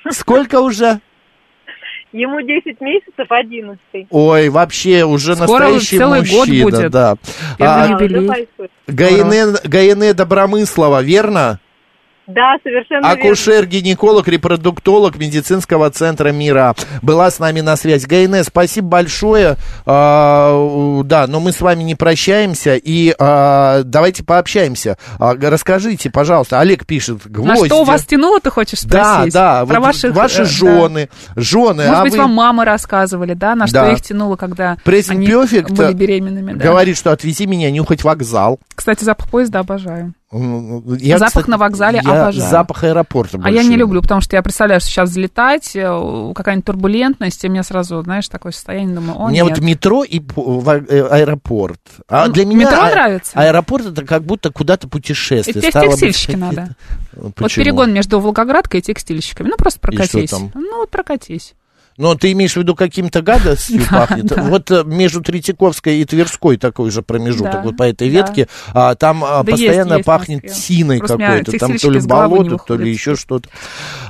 Сколько 0.10 0.60
уже? 0.60 1.00
Ему 2.14 2.42
10 2.42 2.80
месяцев, 2.80 3.28
11. 3.30 3.80
Ой, 4.10 4.50
вообще 4.50 5.04
уже 5.04 5.36
Скоро 5.36 5.66
настоящий 5.66 5.98
целый 5.98 6.22
год 6.22 6.48
мужчина, 6.48 6.64
будет. 6.64 6.92
да. 6.92 7.16
Первый 7.58 7.84
А, 7.84 7.88
юбилей. 7.90 8.48
ГН, 8.88 9.58
ГН 9.66 10.16
Добромыслова, 10.16 11.02
верно? 11.04 11.60
Да, 12.28 12.56
совершенно 12.62 13.08
верно. 13.16 13.22
Акушер-гинеколог, 13.30 14.28
репродуктолог 14.28 15.18
медицинского 15.18 15.90
центра 15.92 16.30
мира 16.32 16.76
была 17.02 17.32
с 17.32 17.40
нами 17.40 17.62
на 17.62 17.76
связь. 17.78 18.06
ГНС, 18.06 18.48
спасибо 18.48 18.88
большое. 18.90 19.56
А, 19.86 21.02
да, 21.04 21.28
но 21.28 21.40
мы 21.40 21.52
с 21.52 21.62
вами 21.62 21.84
не 21.84 21.96
прощаемся 21.96 22.76
и 22.76 23.16
а, 23.18 23.84
давайте 23.84 24.24
пообщаемся. 24.24 24.98
А, 25.20 25.36
расскажите, 25.36 26.10
пожалуйста, 26.10 26.60
Олег 26.60 26.86
пишет, 26.86 27.26
На 27.26 27.32
гвозди. 27.32 27.68
что 27.68 27.84
вас 27.84 28.06
тянуло, 28.06 28.40
ты 28.40 28.50
хочешь 28.50 28.82
Да, 28.84 29.14
спросить? 29.16 29.34
да, 29.34 29.66
Про 29.66 29.80
вот 29.80 29.86
ваших, 29.88 30.14
ваши 30.16 30.42
э, 30.42 30.46
да. 30.46 30.50
жены, 30.50 31.10
жены, 31.36 31.84
Может 31.86 31.96
а 31.96 32.02
быть, 32.04 32.12
вы... 32.14 32.18
вам 32.20 32.32
мамы 32.34 32.66
рассказывали, 32.66 33.34
да, 33.34 33.56
на 33.56 33.68
что 33.68 33.82
Да. 33.82 33.92
их 33.92 34.02
тянуло, 34.02 34.36
когда 34.36 34.78
Прессинг 34.84 35.18
они 35.20 35.28
Perfect 35.28 35.74
были 35.74 35.94
беременными. 35.94 36.54
да. 36.54 36.64
говорит, 36.66 36.98
что 36.98 37.12
отвези 37.12 37.46
меня 37.46 37.72
нюхать 37.72 38.04
вокзал. 38.04 38.60
Кстати, 38.76 39.04
запах 39.04 39.30
поезда 39.30 39.60
обожаю. 39.60 40.14
М, 40.30 40.84
я, 40.98 41.18
Запах 41.20 41.30
кстати, 41.30 41.50
на 41.50 41.58
вокзале 41.58 42.02
я 42.04 42.24
обожаю. 42.24 42.50
Запах 42.50 42.84
аэропорта 42.84 43.38
А 43.42 43.50
я 43.50 43.56
больше 43.56 43.70
не 43.70 43.78
люблю, 43.78 44.02
потому 44.02 44.20
что 44.20 44.36
я 44.36 44.42
представляю, 44.44 44.82
что 44.82 44.90
сейчас 44.90 45.10
взлетать, 45.10 45.74
э, 45.74 46.34
какая-нибудь 46.36 46.66
турбулентность, 46.66 47.46
и 47.46 47.50
мне 47.50 47.64
сразу, 47.64 48.02
знаешь, 48.02 48.28
такое 48.28 48.52
состояние, 48.52 48.94
думаю, 48.96 49.18
о, 49.18 49.30
Мне 49.30 49.40
нет. 49.42 49.50
вот 49.58 49.60
метро 49.60 50.04
и 50.04 50.20
э, 50.20 51.08
аэропорт. 51.10 51.80
А 52.10 52.28
Ну, 52.28 52.34
для 52.34 52.46
меня 52.46 52.66
метро 52.66 52.82
а- 52.82 52.90
нравится? 52.92 53.32
Аэропорт 53.36 53.86
это 53.86 54.06
как 54.06 54.24
будто 54.24 54.52
куда-то 54.52 54.90
путешествие. 54.90 55.66
И 55.66 55.70
Стало 55.70 55.86
быть, 55.86 55.92
текстильщики 56.00 56.32
какие-то- 56.34 56.56
надо. 56.56 56.76
Вот 57.14 57.34
Почему? 57.36 57.64
перегон 57.64 57.94
между 57.94 58.20
Волгоградкой 58.20 58.82
и 58.82 58.84
текстильщиками. 58.84 59.48
Ну, 59.48 59.56
просто 59.58 59.80
прокатись. 59.80 60.32
Ну, 60.54 60.78
вот 60.78 60.90
прокатись. 60.92 61.56
Но 61.98 62.14
ты 62.16 62.32
имеешь 62.34 62.54
в 62.54 62.58
виду 62.58 62.76
каким-то 62.76 63.22
гадостью 63.22 63.82
пахнет? 63.92 64.32
Вот 64.38 64.70
э, 64.72 64.84
между 64.86 65.22
Третьяковской 65.22 66.00
и 66.00 66.06
Тверской 66.06 66.58
такой 66.58 66.92
же 66.92 67.02
промежуток, 67.02 67.64
вот 67.64 67.78
по 67.78 67.84
этой 67.84 68.08
ветке, 68.08 68.48
а, 68.74 68.96
там 68.96 69.24
а, 69.24 69.44
постоянно 69.44 70.02
пахнет 70.04 70.52
тиной 70.52 70.98
меня 70.98 71.08
какой-то, 71.08 71.58
там 71.58 71.78
то 71.78 71.90
ли 71.90 72.00
болото, 72.02 72.58
то 72.66 72.76
ли 72.76 72.92
еще 72.92 73.16
что-то. 73.16 73.50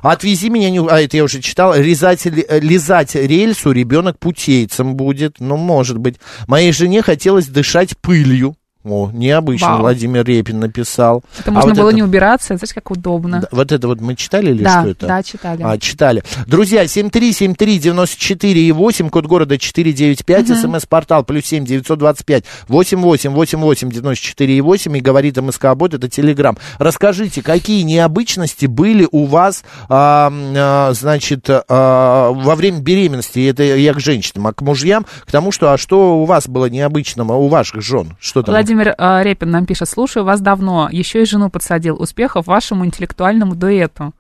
Отвези 0.02 0.50
меня, 0.50 0.67
а 0.89 1.02
это 1.02 1.17
я 1.17 1.23
уже 1.23 1.41
читал, 1.41 1.73
э, 1.73 1.82
лизать 1.82 3.15
рельсу 3.15 3.71
ребенок 3.71 4.19
путейцем 4.19 4.95
будет, 4.95 5.38
ну, 5.39 5.58
может 5.58 5.97
быть. 5.97 6.17
Моей 6.47 6.71
жене 6.71 7.02
хотелось 7.02 7.47
дышать 7.47 7.97
пылью. 7.97 8.56
О, 8.88 9.10
необычно, 9.13 9.67
Вау. 9.69 9.80
Владимир 9.82 10.26
Репин 10.26 10.60
написал. 10.60 11.23
Это 11.39 11.52
А 11.52 11.54
можно 11.54 11.69
вот 11.71 11.78
было 11.80 11.89
это- 11.89 11.95
не 11.97 12.04
убираться, 12.04 12.47
знаете, 12.56 12.73
как 12.73 12.91
удобно. 12.91 13.41
Да, 13.41 13.47
вот 13.52 13.71
это 13.71 13.88
вот 13.88 14.02
мы 14.02 14.15
читали 14.15 14.52
или 14.52 14.63
Да, 14.63 14.82
что 14.82 14.89
это? 14.91 15.08
да, 15.08 15.23
читали. 15.23 15.62
А, 15.63 15.78
читали. 15.78 16.23
Друзья, 16.47 16.88
7373948, 16.88 19.10
код 19.10 19.26
города 19.26 19.58
495, 19.58 20.47
смс-портал 20.58 21.23
плюс 21.23 21.45
7 21.45 21.65
925 21.65 22.43
88 22.67 23.32
88 23.34 23.91
94 23.91 24.62
8 24.62 24.97
и 24.97 25.02
говорит 25.02 25.38
МСК 25.38 25.73
Бот, 25.76 25.93
это 25.93 26.10
Телеграм. 26.10 26.58
Расскажите, 26.80 27.41
какие 27.41 27.84
необычности 27.84 28.65
были 28.65 29.08
у 29.12 29.26
вас, 29.26 29.63
а, 29.89 30.32
а, 30.56 30.93
значит, 30.93 31.45
а, 31.50 32.32
во 32.32 32.56
время 32.56 32.80
беременности, 32.80 33.47
это 33.50 33.63
я 33.63 33.93
к 33.93 34.00
женщинам, 34.00 34.47
а 34.47 34.54
к 34.54 34.62
мужьям, 34.62 35.06
к 35.26 35.32
тому, 35.32 35.52
что, 35.52 35.71
а 35.73 35.78
что 35.78 36.19
у 36.19 36.26
вас 36.26 36.47
было 36.47 36.67
необычного, 36.67 37.34
у 37.34 37.47
ваших 37.47 37.82
жен? 37.82 38.15
Что 38.19 38.43
там? 38.43 38.54
Владимир 38.54 38.77
э, 38.86 39.24
Репин 39.24 39.50
нам 39.52 39.66
пишет, 39.66 39.90
слушаю 39.90 40.24
вас 40.26 40.42
давно, 40.42 40.90
еще 40.92 41.22
и 41.22 41.26
жену 41.26 41.50
подсадил. 41.50 42.02
Успехов 42.02 42.48
вашему 42.48 42.86
интеллектуальному 42.86 43.56
дуэту. 43.56 44.13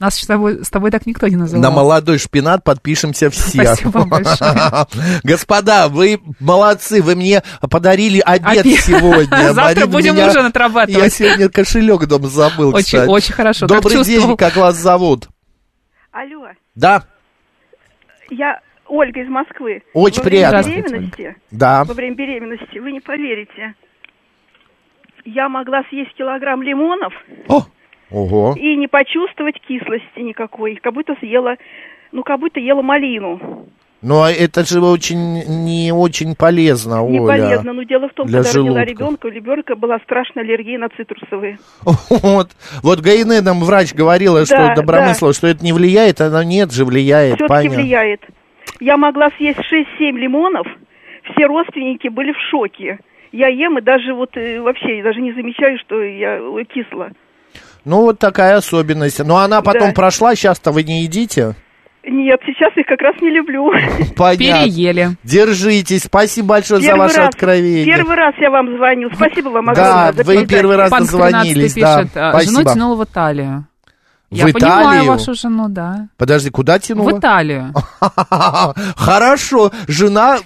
Нас 0.00 0.16
с 0.16 0.26
тобой, 0.26 0.64
с 0.64 0.70
тобой 0.70 0.92
так 0.92 1.06
никто 1.06 1.26
не 1.26 1.34
называл. 1.34 1.60
На 1.60 1.70
молодой 1.72 2.18
шпинат 2.18 2.62
подпишемся 2.62 3.30
все. 3.30 3.64
Спасибо 3.74 4.04
большое. 4.04 4.86
Господа, 5.24 5.88
вы 5.88 6.20
молодцы, 6.38 7.02
вы 7.02 7.16
мне 7.16 7.42
подарили 7.68 8.20
обед, 8.24 8.60
Обед. 8.60 8.78
сегодня. 8.80 9.26
Завтра 9.52 9.64
Марина 9.64 9.86
будем 9.88 10.14
меня- 10.14 10.28
ужин 10.28 10.46
отрабатывать. 10.46 11.02
Я 11.02 11.10
сегодня 11.10 11.48
кошелек 11.48 12.06
дома 12.06 12.28
забыл, 12.28 12.68
Очень, 12.68 12.84
кстати. 12.84 13.08
очень 13.08 13.34
хорошо. 13.34 13.66
Как 13.66 13.78
Добрый 13.82 14.04
день, 14.04 14.14
чувствовал. 14.14 14.36
как 14.36 14.54
вас 14.56 14.76
зовут? 14.76 15.28
Алло, 16.12 16.46
Да, 16.76 17.02
я 18.30 18.60
Ольга 18.86 19.20
из 19.20 19.28
Москвы. 19.28 19.82
Очень 19.94 20.18
Во 20.22 20.24
приятно. 20.24 20.62
Время 20.62 20.82
беременности, 20.82 21.36
да. 21.50 21.84
во 21.84 21.94
время 21.94 22.14
беременности, 22.16 22.78
вы 22.78 22.92
не 22.92 23.00
поверите, 23.00 23.74
я 25.34 25.48
могла 25.48 25.82
съесть 25.90 26.14
килограмм 26.14 26.62
лимонов 26.62 27.12
О, 27.48 27.62
ого. 28.10 28.54
и 28.58 28.76
не 28.76 28.88
почувствовать 28.88 29.60
кислости 29.66 30.20
никакой, 30.20 30.76
как 30.76 30.94
будто 30.94 31.14
съела, 31.20 31.56
ну, 32.12 32.22
как 32.22 32.40
будто 32.40 32.60
ела 32.60 32.82
малину. 32.82 33.66
Но 34.00 34.28
это 34.28 34.64
же 34.64 34.80
очень, 34.80 35.42
не 35.64 35.90
очень 35.92 36.36
полезно, 36.36 37.04
Не 37.04 37.18
Оля. 37.18 37.26
полезно, 37.26 37.72
но 37.72 37.82
дело 37.82 38.08
в 38.08 38.12
том, 38.12 38.28
для 38.28 38.42
когда 38.42 38.50
родила 38.52 38.64
желудка. 38.84 38.90
ребенка, 38.92 39.26
у 39.26 39.30
ребенка 39.30 39.74
была 39.74 39.98
страшная 40.04 40.44
аллергия 40.44 40.78
на 40.78 40.88
цитрусовые. 40.88 41.58
Вот, 41.82 42.50
вот 42.82 43.00
Гаине 43.00 43.40
нам 43.40 43.58
врач 43.60 43.94
говорила, 43.94 44.46
что 44.46 44.56
Да, 44.56 44.74
Добромыслова, 44.76 45.32
что 45.32 45.48
это 45.48 45.64
не 45.64 45.72
влияет, 45.72 46.20
она 46.20 46.44
нет 46.44 46.72
же 46.72 46.84
влияет, 46.84 47.36
Все-таки 47.36 47.68
влияет. 47.68 48.20
Я 48.78 48.96
могла 48.96 49.30
съесть 49.36 49.58
6-7 49.58 50.12
лимонов, 50.12 50.66
все 51.32 51.46
родственники 51.46 52.06
были 52.06 52.32
в 52.32 52.38
шоке. 52.50 53.00
Я 53.32 53.48
ем 53.48 53.78
и 53.78 53.82
даже 53.82 54.14
вот 54.14 54.30
э, 54.36 54.60
вообще 54.60 55.02
даже 55.02 55.20
не 55.20 55.32
замечаю, 55.32 55.78
что 55.84 56.02
я 56.02 56.36
э, 56.38 56.64
кисла. 56.64 57.10
Ну, 57.84 58.02
вот 58.02 58.18
такая 58.18 58.56
особенность. 58.56 59.24
Но 59.24 59.36
она 59.38 59.62
потом 59.62 59.88
Да. 59.88 59.94
прошла, 59.94 60.34
сейчас-то 60.34 60.72
вы 60.72 60.82
не 60.82 61.02
едите? 61.02 61.54
Нет, 62.04 62.40
сейчас 62.46 62.74
их 62.76 62.86
как 62.86 63.00
раз 63.02 63.20
не 63.20 63.30
люблю. 63.30 63.70
Понятно. 64.16 64.64
Переели. 64.64 65.08
Держитесь. 65.24 66.04
Спасибо 66.04 66.48
большое 66.48 66.80
за 66.80 66.96
ваше 66.96 67.18
раз, 67.18 67.28
откровение. 67.28 67.84
Первый 67.84 68.16
раз 68.16 68.34
я 68.38 68.50
вам 68.50 68.76
звоню. 68.76 69.10
Спасибо 69.14 69.48
вам 69.50 69.66
Да, 69.66 69.72
огромное. 69.72 70.12
за 70.12 70.24
вы 70.24 70.46
первый 70.46 70.76
раз 70.76 70.90
Пан 70.90 71.00
дозвонились, 71.00 71.74
13 71.74 71.80
да. 71.82 71.98
пишет, 72.02 72.16
э, 72.16 72.20
жену 72.20 72.32
Спасибо. 72.52 72.72
тянула 72.74 72.96
в 72.96 73.04
Италию. 73.04 73.66
В 74.30 74.34
Я 74.34 74.44
понимаю 74.48 74.82
Италию? 74.82 75.12
вашу 75.12 75.34
жену, 75.34 75.68
да. 75.68 76.08
Подожди, 76.18 76.50
куда 76.50 76.78
тянула? 76.78 77.10
В 77.10 77.18
Италию. 77.18 77.72
Хорошо, 78.96 79.70
жена, 79.86 80.38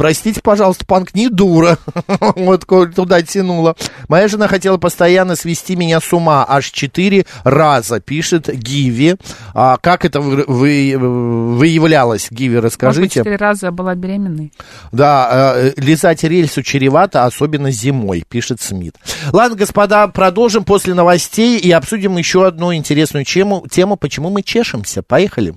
простите, 0.00 0.40
пожалуйста, 0.42 0.86
панк 0.86 1.12
не 1.12 1.28
дура, 1.28 1.76
вот 2.34 2.64
туда 2.94 3.20
тянула. 3.20 3.76
Моя 4.08 4.28
жена 4.28 4.48
хотела 4.48 4.78
постоянно 4.78 5.36
свести 5.36 5.76
меня 5.76 6.00
с 6.00 6.10
ума, 6.14 6.42
аж 6.48 6.70
четыре 6.70 7.26
раза, 7.44 8.00
пишет 8.00 8.48
Гиви. 8.48 9.16
А 9.52 9.76
как 9.76 10.06
это 10.06 10.22
вы, 10.22 10.44
вы- 10.46 10.96
выявлялось, 10.96 12.28
Гиви, 12.30 12.56
расскажите? 12.56 13.20
четыре 13.20 13.36
раза 13.36 13.70
была 13.72 13.94
беременной. 13.94 14.54
Да, 14.90 15.52
э, 15.56 15.72
лизать 15.76 16.24
рельсу 16.24 16.62
чревато, 16.62 17.26
особенно 17.26 17.70
зимой, 17.70 18.24
пишет 18.26 18.62
Смит. 18.62 18.96
Ладно, 19.32 19.58
господа, 19.58 20.08
продолжим 20.08 20.64
после 20.64 20.94
новостей 20.94 21.58
и 21.58 21.70
обсудим 21.72 22.16
еще 22.16 22.46
одну 22.46 22.72
интересную 22.72 23.26
тему, 23.26 23.66
тему 23.70 23.96
почему 23.96 24.30
мы 24.30 24.42
чешемся. 24.42 25.02
Поехали. 25.02 25.56